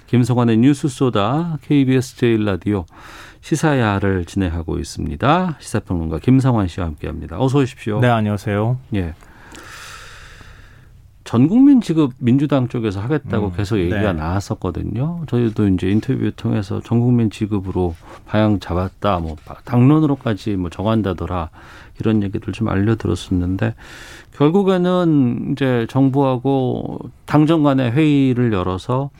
[0.07, 2.85] 김성환의 뉴스 소다 KBS 제일 라디오
[3.41, 5.57] 시사야를 진행하고 있습니다.
[5.59, 7.39] 시사평론가 김성환 씨와 함께합니다.
[7.39, 7.99] 어서 오십시오.
[7.99, 8.77] 네, 안녕하세요.
[8.95, 9.13] 예.
[11.23, 14.13] 전 국민 지급 민주당 쪽에서 하겠다고 음, 계속 얘기가 네.
[14.13, 15.23] 나왔었거든요.
[15.27, 21.49] 저희도 이제 인터뷰 통해서 전 국민 지급으로 방향 잡았다, 뭐 당론으로까지 뭐 정한다더라
[22.01, 23.75] 이런 얘기들 좀 알려들었었는데
[24.35, 29.11] 결국에는 이제 정부하고 당정 간의 회의를 열어서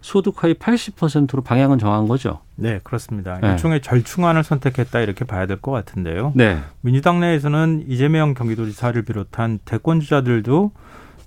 [0.00, 2.40] 소득 하위 80%로 방향은 정한 거죠.
[2.56, 3.38] 네, 그렇습니다.
[3.40, 3.50] 네.
[3.52, 6.32] 일종의 절충안을 선택했다 이렇게 봐야 될 것 같은데요.
[6.34, 6.58] 네.
[6.80, 10.72] 민주당 내에서는 이재명 경기도지사를 비롯한 대권 주자들도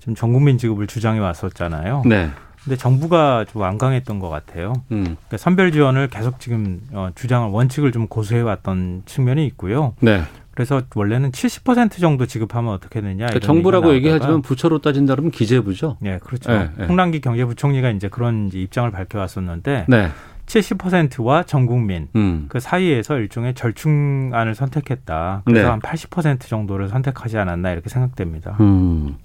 [0.00, 2.02] 지금 전 국민 지급을 주장해 왔었잖아요.
[2.06, 2.30] 네.
[2.64, 4.72] 근데 정부가 좀 완강했던 것 같아요.
[4.90, 5.04] 음.
[5.04, 9.94] 그러니까 선별 지원을 계속 지금 어, 주장을 원칙을 좀 고수해 왔던 측면이 있고요.
[10.00, 10.22] 네.
[10.54, 15.96] 그래서 원래는 70% 정도 지급하면 어떻게 되냐 그러니까 정부라고 얘기하지만 부처로 따진다 그러면 기재부죠.
[16.00, 16.52] 네, 그렇죠.
[16.52, 16.86] 네, 네.
[16.86, 20.10] 홍남기 경제부총리가 이제 그런 이제 입장을 밝혀왔었는데 네.
[20.46, 22.46] 70%와 전 국민 음.
[22.48, 25.42] 그 사이에서 일종의 절충안을 선택했다.
[25.44, 25.78] 그래서 네.
[25.78, 28.56] 한80% 정도를 선택하지 않았나 이렇게 생각됩니다.
[28.60, 29.16] 음,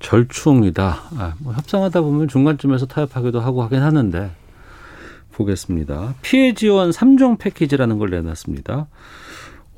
[0.00, 0.96] 절충이다.
[1.18, 4.30] 아, 뭐 협상하다 보면 중간쯤에서 타협하기도 하고 하긴 하는데
[5.32, 6.14] 보겠습니다.
[6.22, 8.86] 피해 지원 3종 패키지라는 걸 내놨습니다.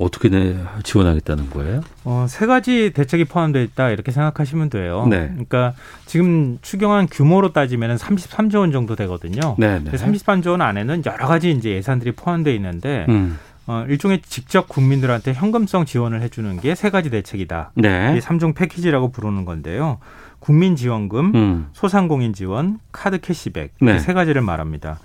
[0.00, 1.82] 어떻게 내, 지원하겠다는 거예요?
[2.04, 5.06] 어, 세 가지 대책이 포함되어 있다 이렇게 생각하시면 돼요.
[5.08, 5.28] 네.
[5.28, 5.74] 그러니까
[6.06, 9.56] 지금 추경안 규모로 따지면 33조 원 정도 되거든요.
[9.58, 9.90] 네, 네.
[9.90, 13.38] 33조 원 안에는 여러 가지 이제 예산들이 포함되어 있는데 음.
[13.66, 17.72] 어, 일종의 직접 국민들한테 현금성 지원을 해주는 게 세 가지 대책이다.
[17.74, 18.10] 네.
[18.12, 19.98] 이게 3종 패키지라고 부르는 건데요.
[20.40, 21.68] 국민지원금, 음.
[21.72, 23.96] 소상공인 지원, 카드 캐시백 네.
[23.96, 24.98] 이세 가지를 말합니다.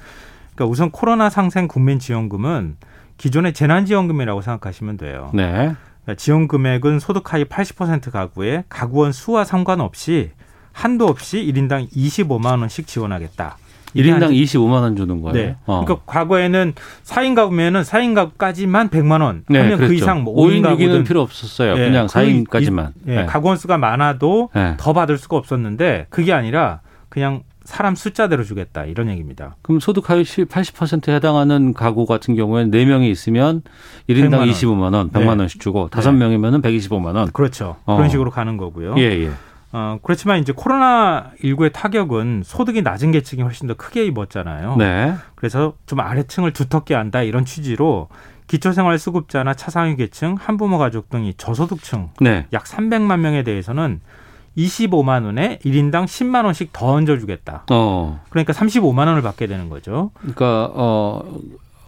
[0.55, 2.77] 그러니까 우선 코로나 상생 국민지원금은
[3.17, 5.31] 기존의 재난지원금이라고 생각하시면 돼요.
[5.33, 5.73] 네.
[6.17, 10.31] 지원 금액은 소득 하위 80% 가구에 가구원 수와 상관없이
[10.71, 13.57] 한도 없이 1인당 25만 원씩 지원하겠다.
[13.93, 15.33] 이게 1인당 한- 25만 원 주는 거예요.
[15.33, 15.55] 네.
[15.65, 15.83] 어.
[15.85, 16.73] 그러니까 과거에는
[17.05, 19.45] 4인 가구면은 4인 가구까지만 100만 원.
[19.47, 19.93] 네, 하면 그 그랬죠.
[19.93, 21.71] 이상 뭐 5인 5인 6인은 가구든 필요 없었어요.
[21.77, 22.89] 예, 그냥 그 4인까지만.
[22.89, 23.25] 이- 예, 네.
[23.25, 24.75] 가구원 수가 많아도 네.
[24.77, 29.55] 더 받을 수가 없었는데 그게 아니라 그냥 사람 숫자대로 주겠다 이런 얘기입니다.
[29.61, 33.63] 그럼 소득 하위 80%에 해당하는 가구 같은 경우에는 4명이 있으면
[34.07, 34.49] 1인당 100만 원.
[34.49, 35.39] 25만 원, 100만 네.
[35.41, 35.99] 원씩 주고 네.
[35.99, 37.31] 5명이면은 125만 원.
[37.31, 37.77] 그렇죠.
[37.85, 37.95] 어.
[37.97, 38.95] 그런 식으로 가는 거고요.
[38.97, 39.31] 예, 예.
[39.71, 44.77] 어, 그렇지만 이제 코로나 19의 타격은 소득이 낮은 계층이 훨씬 더 크게 입었잖아요.
[44.77, 45.15] 네.
[45.35, 48.07] 그래서 좀 아래층을 두텁게 한다 이런 취지로
[48.47, 52.45] 기초생활수급자나 차상위 계층, 한부모 가족 등이 저소득층 네.
[52.53, 53.99] 약 300만 명에 대해서는
[54.57, 57.65] 25만 원에 1인당 10만 원씩 더 얹어 주겠다.
[57.71, 58.21] 어.
[58.29, 60.11] 그러니까 35만 원을 받게 되는 거죠.
[60.19, 61.23] 그러니까 어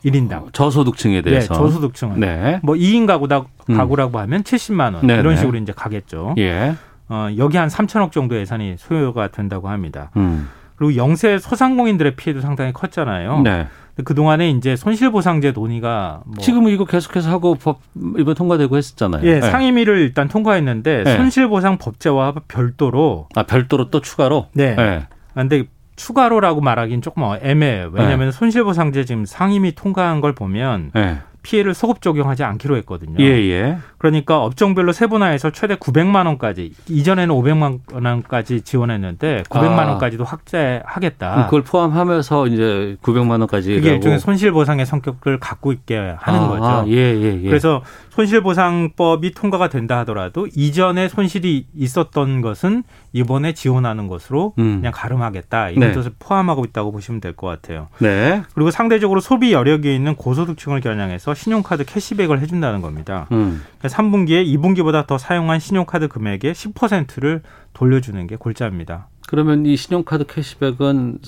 [0.05, 0.53] 1인당.
[0.53, 2.19] 저소득층에 대해서 네, 저소득층은.
[2.19, 2.59] 네.
[2.63, 3.77] 뭐 2인 가구다, 음.
[3.77, 5.07] 가구라고 하면 70만 원.
[5.07, 5.39] 네, 이런 네.
[5.39, 6.35] 식으로 이제 가겠죠.
[6.37, 6.75] 예.
[7.09, 10.11] 어, 여기 한 3천억 정도 예산이 소요가 된다고 합니다.
[10.17, 10.49] 음.
[10.75, 13.41] 그리고 영세 소상공인들의 피해도 상당히 컸잖아요.
[13.41, 13.67] 네.
[14.03, 17.79] 그 동안에 이제 손실보상제 논의가 뭐 지금 이거 계속해서 하고 법
[18.17, 19.23] 이번 통과되고 했었잖아요.
[19.25, 19.41] 예, 네.
[19.41, 21.17] 상임위를 일단 통과했는데 네.
[21.17, 24.47] 손실보상 법제와 별도로 아, 별도로 또 추가로?
[24.53, 24.75] 네.
[24.75, 25.07] 네.
[25.33, 27.89] 근데 추가로라고 말하기는 조금 애매해요.
[27.91, 31.17] 왜냐하면 손실보상제 지금 상임위 통과한 걸 보면 네.
[31.41, 33.15] 피해를 소급 적용하지 않기로 했거든요.
[33.19, 33.77] 예, 예.
[33.97, 39.89] 그러니까 업종별로 세분화해서 최대 900만 원까지 이전에는 500만 원까지 지원했는데 900만 아.
[39.91, 41.45] 원까지도 확대하겠다.
[41.45, 46.63] 그걸 포함하면서 이제 900만 원까지 가고 일종의 손실 보상의 성격을 갖고 있게 하는 아, 거죠.
[46.65, 47.47] 아, 예, 예, 예.
[47.47, 52.83] 그래서 손실 보상법이 통과가 된다 하더라도 이전에 손실이 있었던 것은
[53.13, 54.77] 이번에 지원하는 것으로 음.
[54.77, 55.93] 그냥 가름하겠다 이런 네.
[55.93, 57.87] 뜻을 포함하고 있다고 보시면 될 것 같아요.
[57.99, 58.41] 네.
[58.55, 63.27] 그리고 상대적으로 소비 여력이 있는 고소득층을 겨냥해서 신용카드 캐시백을 해준다는 겁니다.
[63.31, 63.63] 음.
[63.87, 67.41] 3분기에 2분기보다 더 사용한 신용카드 금액의 10%를
[67.73, 69.07] 돌려주는 게 골자입니다.
[69.27, 71.19] 그러면 이 신용카드 캐시백은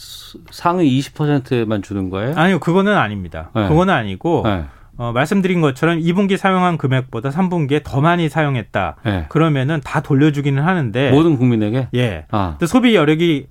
[0.51, 2.33] 상위 20%에만 주는 거예요?
[2.37, 3.49] 아니요, 그거는 아닙니다.
[3.53, 3.67] 네.
[3.67, 4.65] 그거는 아니고 네.
[4.97, 8.95] 어, 말씀드린 것처럼 2분기 사용한 금액보다 3분기에 더 많이 사용했다.
[9.05, 9.25] 네.
[9.29, 11.87] 그러면은 다 돌려주기는 하는데 모든 국민에게?
[11.95, 12.25] 예.
[12.31, 12.55] 아.
[12.57, 13.47] 근데 소비 여력이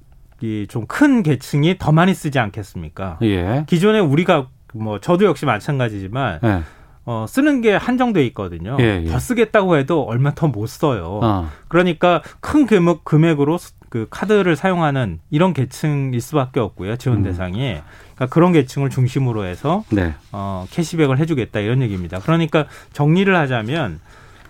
[0.68, 3.18] 좀 큰 계층이 더 많이 쓰지 않겠습니까?
[3.22, 3.64] 예.
[3.66, 6.62] 기존에 우리가 뭐 저도 역시 마찬가지지만 예.
[7.10, 8.76] 어, 쓰는 게 한정돼 있거든요.
[8.80, 9.08] 예, 예.
[9.08, 11.20] 더 쓰겠다고 해도 얼마 더 못 써요.
[11.22, 11.50] 아.
[11.68, 16.96] 그러니까 큰 금액, 금액으로 스- 그 카드를 사용하는 이런 계층일 수밖에 없고요.
[16.96, 17.22] 지원 음.
[17.22, 17.78] 대상이.
[18.14, 20.12] 그러니까 그런 계층을 중심으로 해서 네.
[20.32, 22.18] 어, 캐시백을 해주겠다 이런 얘기입니다.
[22.20, 24.00] 그러니까 정리를 하자면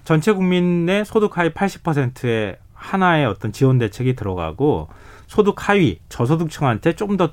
[0.03, 4.89] 전체 국민의 소득 하위 80%의 하나의 어떤 지원 대책이 들어가고
[5.29, 7.31] 소득 하위 저소득층한테 좀더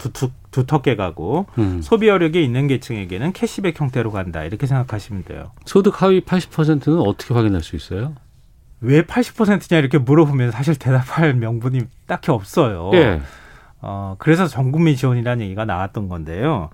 [0.51, 1.81] 두텁게 가고 음.
[1.81, 5.51] 소비 여력이 있는 계층에게는 캐시백 형태로 간다 이렇게 생각하시면 돼요.
[5.65, 8.13] 소득 하위 80%는 어떻게 확인할 수 있어요?
[8.81, 12.91] 왜 80%냐 이렇게 물어보면 사실 대답할 명분이 딱히 없어요.
[12.93, 13.21] 예.
[13.81, 16.69] 어, 그래서 전 국민 지원이라는 얘기가 나왔던 건데요.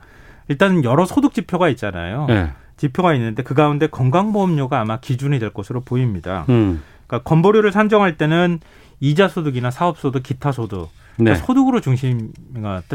[0.47, 2.25] 일단 여러 소득 지표가 있잖아요.
[2.31, 2.51] 예.
[2.77, 6.45] 지표가 있는데 그 가운데 건강보험료가 아마 기준이 될 것으로 보입니다.
[6.49, 6.81] 음.
[7.05, 8.59] 그러니까 건보료를 산정할 때는
[8.99, 11.45] 이자 소득이나 사업 소득, 기타 소득 그러니까 네.
[11.45, 12.31] 소득으로 중심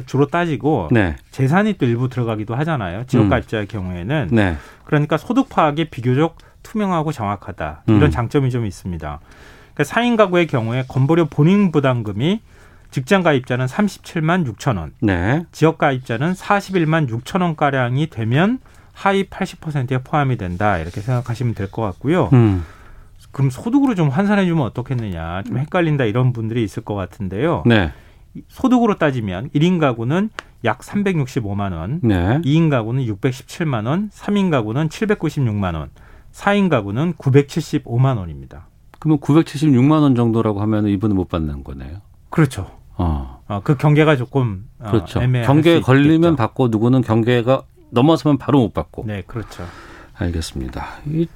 [0.06, 1.16] 주로 따지고 네.
[1.30, 3.04] 재산이 또 일부 들어가기도 하잖아요.
[3.06, 4.56] 지역가입자의 경우에는 네.
[4.84, 8.10] 그러니까 소득 파악이 비교적 투명하고 정확하다 이런 음.
[8.10, 9.20] 장점이 좀 있습니다.
[9.74, 12.40] 그러니까 4인 가구의 경우에 건보료 본인 부담금이
[12.90, 15.44] 직장 가입자는 37만 6천 원, 네.
[15.52, 18.58] 지역 가입자는 41만 6천 원 가량이 되면
[18.92, 22.30] 하위 80%에 포함이 된다 이렇게 생각하시면 될 것 같고요.
[22.32, 22.64] 음.
[23.32, 27.62] 그럼 소득으로 좀 환산해 주면 어떻겠느냐 좀 헷갈린다 이런 분들이 있을 것 같은데요.
[28.36, 28.42] 네.
[28.48, 30.30] 소득으로 따지면 1인 가구는
[30.64, 32.40] 약 365만 원, 네.
[32.42, 35.90] 2인 가구는 617만 원, 3인 가구는 796만 원,
[36.32, 38.66] 4인 가구는 975만 원입니다.
[38.98, 41.98] 그러면 976만 원 정도라고 하면 이분은 못 받는 거네요.
[42.30, 42.70] 그렇죠.
[42.96, 43.42] 어.
[43.48, 45.20] 어, 그 경계가 조금 어, 그렇죠.
[45.22, 46.36] 애매할 경계에 수 걸리면 있겠죠.
[46.36, 49.04] 받고 누구는 경계가 넘어서면 바로 못 받고.
[49.06, 49.64] 네, 그렇죠.
[50.14, 50.84] 알겠습니다.
[51.06, 51.26] 이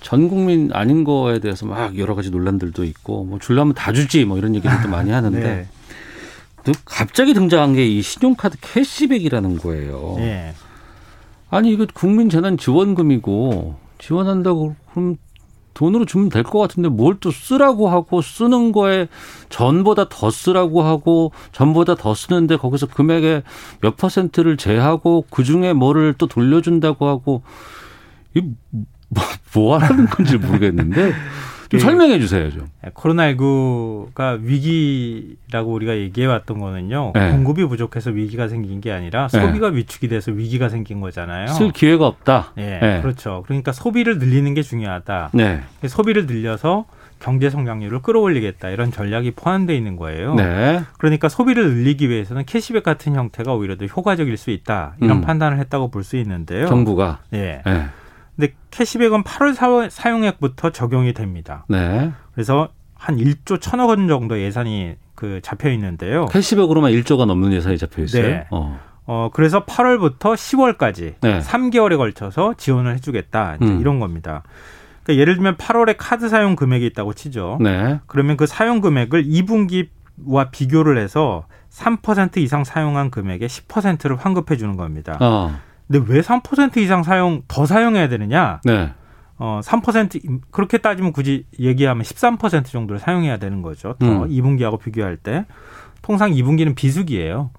[0.00, 4.38] 전 국민 아닌 거에 대해서 막 여러 가지 논란들도 있고 뭐 줄라면 다 주지 뭐
[4.38, 5.68] 이런 얘기들도 많이 하는데 네.
[6.64, 10.16] 또 갑자기 등장한 게 이 신용카드 캐시백이라는 거예요.
[10.18, 10.54] 예.
[11.50, 15.16] 아니 이거 국민 재난 지원금이고 지원한다고 그럼
[15.74, 19.08] 돈으로 주면 될 것 같은데 뭘 또 쓰라고 하고 쓰는 거에
[19.48, 23.44] 전보다 더 쓰라고 하고 전보다 더 쓰는데 거기서 금액의
[23.80, 27.42] 몇 퍼센트를 제하고 그 중에 뭐를 또 돌려준다고 하고
[28.34, 28.42] 이
[29.10, 31.12] 뭐, 뭐 하는 건지 모르겠는데
[31.68, 31.82] 좀 예.
[31.82, 32.66] 설명해 주세요 좀.
[32.94, 37.12] 코로나19가 위기라고 우리가 얘기해 왔던 거는요.
[37.14, 37.30] 네.
[37.30, 41.48] 공급이 부족해서 위기가 생긴 게 아니라 소비가 위축이 돼서 위기가 생긴 거잖아요.
[41.48, 42.52] 쓸 기회가 없다.
[42.58, 43.00] 예, 네.
[43.02, 43.42] 그렇죠.
[43.46, 45.30] 그러니까 소비를 늘리는 게 중요하다.
[45.34, 45.60] 네.
[45.86, 46.86] 소비를 늘려서
[47.20, 50.36] 경제 성장률을 끌어올리겠다 이런 전략이 포함되어 있는 거예요.
[50.36, 50.80] 네.
[50.98, 55.20] 그러니까 소비를 늘리기 위해서는 캐시백 같은 형태가 오히려 더 효과적일 수 있다 이런 음.
[55.22, 56.66] 판단을 했다고 볼 수 있는데요.
[56.68, 57.18] 정부가.
[57.34, 57.60] 예.
[57.66, 57.86] 네.
[58.38, 61.64] 근데 캐시백은 8월 사- 사용액부터 적용이 됩니다.
[61.68, 62.12] 네.
[62.32, 66.26] 그래서 한 1조 1천억 원 정도 예산이 그 잡혀 있는데요.
[66.26, 68.22] 캐시백으로만 1조가 넘는 예산이 잡혀 있어요.
[68.22, 68.46] 네.
[68.50, 68.78] 어.
[69.06, 71.40] 어 그래서 8월부터 10월까지 네.
[71.40, 73.80] 3개월에 걸쳐서 지원을 해주겠다 이제 음.
[73.80, 74.44] 이런 겁니다.
[75.02, 77.58] 그러니까 예를 들면 8월에 카드 사용 금액이 있다고 치죠.
[77.60, 77.98] 네.
[78.06, 85.16] 그러면 그 사용 금액을 2분기와 비교를 해서 3% 이상 사용한 금액의 10%를 환급해 주는 겁니다.
[85.20, 85.58] 어.
[85.88, 88.60] 근데 왜 3% 이상 사용 더 사용해야 되느냐?
[88.64, 88.92] 네.
[89.38, 93.94] 어, 3% 그렇게 따지면 굳이 얘기하면 13% 정도를 사용해야 되는 거죠.
[93.98, 94.28] 더 음.
[94.28, 95.46] 2분기하고 비교할 때
[96.02, 97.50] 통상 2분기는 비수기예요.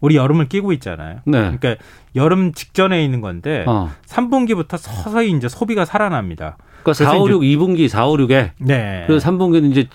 [0.00, 1.20] 우리 여름을 끼고 있잖아요.
[1.26, 1.56] 네.
[1.58, 1.76] 그러니까
[2.16, 3.90] 여름 직전에 있는 건데 어.
[4.06, 6.56] 3분기부터 서서히 이제 소비가 살아납니다.
[6.82, 9.04] 그러니까 4, 5, 그래서 6, 2분기 4, 5, 6에 네.
[9.06, 9.88] 그래서 3분기는 이제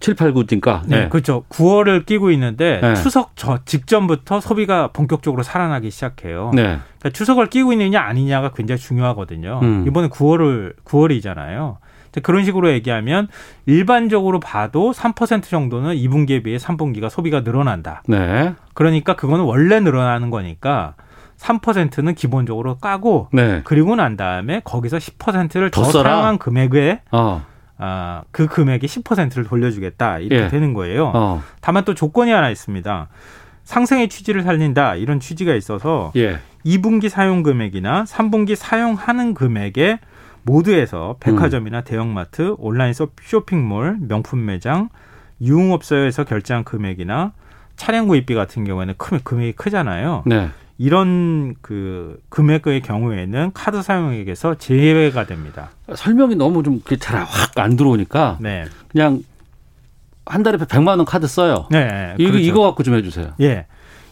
[0.00, 0.82] 7, 8, 9니까.
[0.86, 1.44] 네, 그렇죠.
[1.48, 2.94] 9월을 끼고 있는데 네.
[2.94, 6.52] 추석 저 직전부터 소비가 본격적으로 살아나기 시작해요.
[6.54, 6.62] 네.
[6.62, 9.60] 그러니까 추석을 끼고 있느냐 아니냐가 굉장히 중요하거든요.
[9.62, 9.84] 음.
[9.86, 11.76] 이번에 9월을 9월이잖아요.
[12.22, 13.28] 그런 식으로 얘기하면
[13.66, 18.02] 일반적으로 봐도 3% 정도는 2분기에 비해 3분기가 소비가 늘어난다.
[18.06, 18.54] 네.
[18.74, 20.94] 그러니까 그거는 원래 늘어나는 거니까
[21.38, 23.60] 3%는 기본적으로 까고 네.
[23.64, 26.02] 그리고 난 다음에 거기서 10%를 더, 더?
[26.02, 27.44] 사용한 금액에 어.
[27.78, 30.48] 아, 그 금액의 10%를 돌려주겠다 이렇게 예.
[30.48, 31.12] 되는 거예요.
[31.14, 31.42] 어.
[31.60, 33.08] 다만 또 조건이 하나 있습니다.
[33.64, 36.38] 상생의 취지를 살린다 이런 취지가 있어서 예.
[36.66, 40.00] 2분기 사용 금액이나 3분기 사용하는 금액에
[40.42, 41.20] 모두에서 음.
[41.20, 44.88] 백화점이나 대형마트, 온라인 서- 쇼핑몰, 명품 매장,
[45.40, 47.32] 유흥업소에서 결제한 금액이나
[47.76, 50.24] 차량 구입비 같은 경우에는 크, 금액이 크잖아요.
[50.26, 50.48] 네.
[50.78, 55.70] 이런 그 금액의 경우에는 카드 사용액에서 제외가 됩니다.
[55.94, 58.64] 설명이 너무 좀 잘 확 안 들어오니까 네.
[58.88, 59.22] 그냥
[60.24, 61.66] 한 달에 100만 원 카드 써요.
[61.70, 62.14] 네.
[62.18, 62.44] 이거 그렇죠.
[62.44, 63.32] 이거 갖고 좀 해 주세요.
[63.40, 63.66] 예.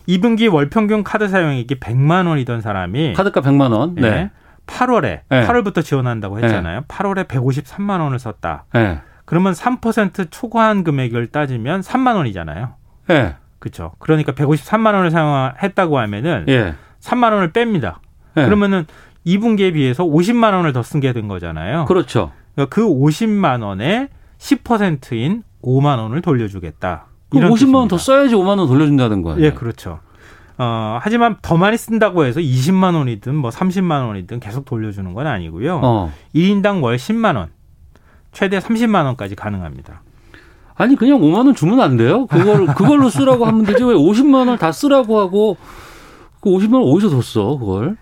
[0.09, 3.95] 2분기 월 평균 카드 사용액이 100만 원이던 사람이 카드값 100만 원.
[3.95, 4.11] 네.
[4.11, 4.31] 네.
[4.67, 5.47] 8월에 네.
[5.47, 6.83] 8월부터 지원한다고 했잖아요.
[6.89, 8.65] 8월에 153만 원을 썼다.
[8.73, 8.99] 네.
[9.25, 12.75] 그러면 3% 초과한 금액을 따지면 3만 원이잖아요.
[13.09, 13.35] 네.
[13.71, 13.93] 그렇죠.
[13.99, 16.75] 그러니까 153만 원을 사용했다고 하면은 예.
[17.01, 17.97] 3만 원을 뺍니다.
[18.37, 18.45] 예.
[18.45, 18.87] 그러면은
[19.27, 21.85] 2분기에 비해서 50만 원을 더 쓴 게 된 거잖아요.
[21.87, 22.33] 그렇죠.
[22.55, 24.09] 그러니까 그 50만 원의
[24.39, 27.07] 10%인 5만 원을 돌려주겠다.
[27.31, 27.99] 그럼 이런 50만 원 더.
[27.99, 29.41] 써야지 5만 원 돌려준다는 거예요.
[29.45, 29.99] 예, 그렇죠.
[30.59, 35.81] 어, 하지만 더 많이 쓴다고 해서 20만 원이든 뭐 30만 원이든 계속 돌려주는 건 아니고요.
[35.83, 36.13] 어.
[36.35, 37.49] 1인당 월 10만 원,
[38.33, 40.03] 최대 30만 원까지 가능합니다.
[40.77, 42.27] 아니 그냥 5만 원 주면 안 돼요?
[42.27, 45.57] 그걸 그걸로 쓰라고 하면 되지 왜 50만 원을 다 쓰라고 하고
[46.41, 47.59] 그 50만 원 어디서 더 써?
[47.59, 47.97] 그걸?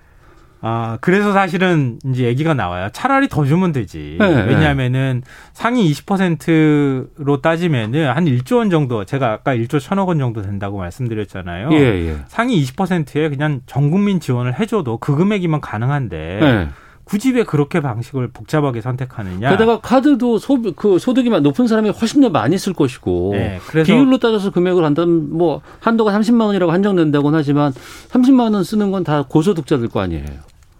[0.67, 2.89] 아, 그래서 사실은 이제 얘기가 나와요.
[2.91, 4.17] 차라리 더 주면 되지.
[4.19, 5.23] 네, 왜냐하면은
[5.53, 11.69] 상위 20%로 따지면은 한 1조 원 정도, 제가 아까 1조 1천억 원 정도 된다고 말씀드렸잖아요.
[11.73, 12.17] 예, 예.
[12.29, 16.69] 상위 20%에 그냥 전 국민 지원을 해줘도 그 금액이면 가능한데 네.
[17.05, 19.51] 굳이 왜 그렇게 방식을 복잡하게 선택하느냐?
[19.51, 24.51] 게다가 카드도 소, 그 소득이 높은 사람이 훨씬 더 많이 쓸 것이고 네, 비율로 따져서
[24.51, 27.73] 금액을 한다면 뭐 한도가 30만 원이라고 한정된다고는 하지만
[28.09, 30.25] 30만 원 쓰는 건 다 고소득자들 거 아니에요.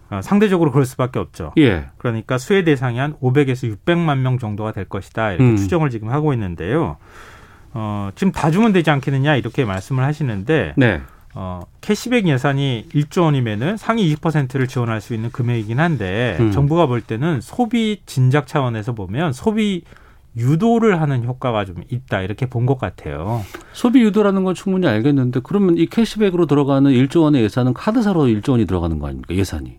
[0.09, 1.53] 어, 상대적으로 그럴 수밖에 없죠.
[1.57, 1.85] 예.
[1.97, 5.55] 그러니까 수혜 대상이 한 500에서 600만 명 정도가 될 것이다 이렇게 음.
[5.57, 6.97] 추정을 지금 하고 있는데요.
[7.73, 11.01] 어, 지금 다 주면 되지 않겠느냐 이렇게 말씀을 하시는데 네.
[11.37, 16.51] 어, 캐시백 예산이 1조 원이면은 상위 20%를 지원할 수 있는 금액이긴 한데 음.
[16.51, 19.83] 정부가 볼 때는 소비 진작 차원에서 보면 소비
[20.37, 23.41] 유도를 하는 효과가 좀 있다 이렇게 본 것 같아요.
[23.73, 28.65] 소비 유도라는 건 충분히 알겠는데 그러면 이 캐시백으로 들어가는 1조 원의 예산은 카드사로 1조 원이
[28.65, 29.33] 들어가는 거 아닙니까?
[29.35, 29.77] 예산이.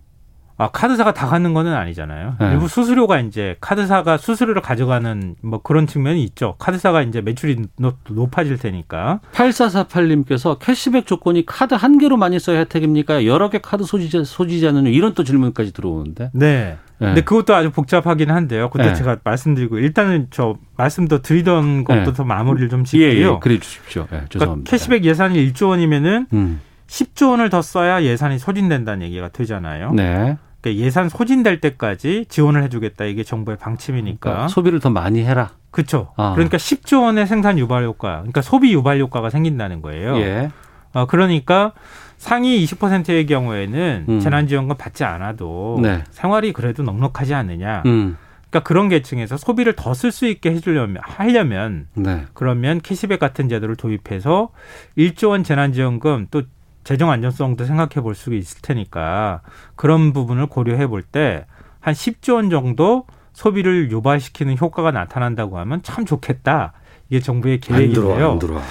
[0.59, 2.37] 아, 카드사가 다 갖는 거는 아니잖아요.
[2.41, 2.53] 네.
[2.53, 6.55] 일부 수수료가 이제 카드사가 수수료를 가져가는 뭐 그런 측면이 있죠.
[6.59, 9.21] 카드사가 이제 매출이 높- 높아질 테니까.
[9.33, 13.27] 8448님께서 캐시백 조건이 카드 한 개로 많이 써야 혜택입니까?
[13.27, 16.31] 여러 개 카드 소지자, 소지자는 이런 또 질문까지 들어오는데.
[16.33, 16.79] 네.
[16.99, 17.07] 네.
[17.09, 18.71] 근데 그것도 아주 복잡하긴 한데요.
[18.71, 18.95] 그때 네.
[18.95, 22.13] 제가 말씀드리고 일단은 저 말씀 더 드리던 것도 네.
[22.15, 23.35] 더 마무리를 좀 예, 짓고요.
[23.35, 23.39] 예.
[23.41, 24.03] 그래 주십시오.
[24.05, 24.71] 예, 그러니까 죄송합니다.
[24.71, 26.61] 캐시백 예산이 1조 원이면은 음.
[26.87, 29.93] 10조 원을 더 써야 예산이 소진된다는 얘기가 되잖아요.
[29.93, 30.39] 네.
[30.67, 35.51] 그러니까 예산 소진될 때까지 지원을 해주겠다 이게 정부의 방침이니까 그러니까 소비를 더 많이 해라.
[35.71, 36.13] 그렇죠.
[36.17, 36.33] 아.
[36.35, 40.17] 그러니까 10조 원의 생산 유발 효과, 그러니까 소비 유발 효과가 생긴다는 거예요.
[40.19, 40.51] 예.
[40.95, 41.73] 어, 그러니까
[42.17, 44.21] 상위 20%의 경우에는 음.
[44.21, 46.03] 재난지원금 받지 않아도 네.
[46.11, 47.83] 생활이 그래도 넉넉하지 않느냐.
[47.87, 48.17] 음.
[48.49, 52.25] 그러니까 그런 계층에서 소비를 더 쓸 수 있게 해주려면 하려면 네.
[52.33, 54.49] 그러면 캐시백 같은 제도를 도입해서
[54.97, 56.43] 1조 원 재난지원금 또
[56.87, 59.41] 재정 안전성도 생각해 볼 수 있을 테니까
[59.75, 61.45] 그런 부분을 고려해 볼 때
[61.81, 66.73] 한 10조 원 정도 소비를 유발시키는 효과가 나타난다고 하면 참 좋겠다.
[67.11, 68.03] 이게 정부의 안 계획인데요.
[68.17, 68.63] 들어와, 안 들어와.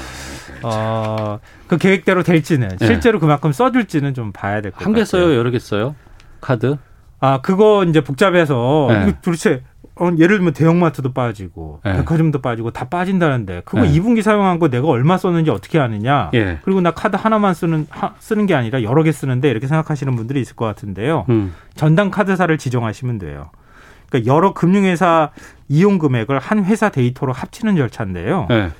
[0.63, 2.85] 어, 그 계획대로 될지는 네.
[2.85, 4.85] 실제로 그만큼 써줄지는 좀 봐야 될 것 같아요.
[4.87, 5.95] 한 개 써요, 여러 개 써요?
[6.41, 6.77] 카드?
[7.19, 9.03] 아, 그거 이제 복잡해서 네.
[9.07, 9.63] 이거 도대체
[9.97, 11.93] 어, 예를 들면 대형마트도 빠지고 네.
[11.97, 13.91] 백화점도 빠지고 다 빠진다는데 그거 네.
[13.93, 16.31] 2분기 사용한 거 내가 얼마 썼는지 어떻게 아느냐?
[16.33, 16.59] 예.
[16.63, 20.41] 그리고 나 카드 하나만 쓰는 하- 쓰는 게 아니라 여러 개 쓰는데 이렇게 생각하시는 분들이
[20.41, 21.25] 있을 것 같은데요.
[21.29, 21.53] 음.
[21.75, 23.51] 전담 카드사를 지정하시면 돼요.
[24.09, 25.31] 그러니까 여러 금융회사
[25.69, 28.47] 이용 금액을 한 회사 데이터로 합치는 절차인데요.
[28.51, 28.71] 예.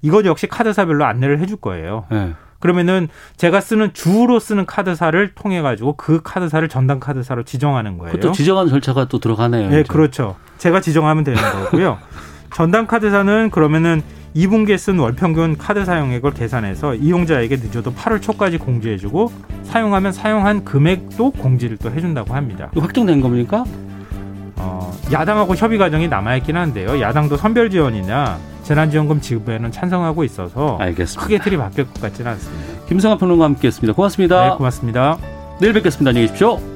[0.00, 2.06] 이것 역시 카드사별로 안내를 해줄 거예요.
[2.62, 2.72] 예.
[2.72, 8.12] 그러면은 제가 쓰는 주로 쓰는 카드사를 통해 가지고 그 카드사를 전담 카드사로 지정하는 거예요.
[8.12, 9.68] 그것도 지정하는 절차가 또 들어가네요.
[9.68, 9.92] 네, 이제.
[9.92, 10.36] 그렇죠.
[10.58, 11.98] 제가 지정하면 되는 거고요.
[12.54, 14.02] 전담 카드사는 그러면은
[14.36, 19.32] 2분기에 쓴 월 평균 카드 사용액을 계산해서 이용자에게 늦어도 8월 초까지 공지해주고
[19.64, 22.70] 사용하면 사용한 금액도 공지를 또 해준다고 합니다.
[22.74, 23.64] 확정된 겁니까?
[24.56, 27.00] 어, 야당하고 협의 과정이 남아있긴 한데요.
[27.00, 31.22] 야당도 선별 지원이나 재난지원금 지급에는 찬성하고 있어서 알겠습니다.
[31.22, 32.84] 크게 틀이 바뀔 것 같지는 않습니다.
[32.86, 33.94] 김성환 평론가 함께했습니다.
[33.94, 34.50] 고맙습니다.
[34.50, 35.18] 네, 고맙습니다.
[35.60, 36.10] 내일 뵙겠습니다.
[36.10, 36.71] 안녕히 계십시오.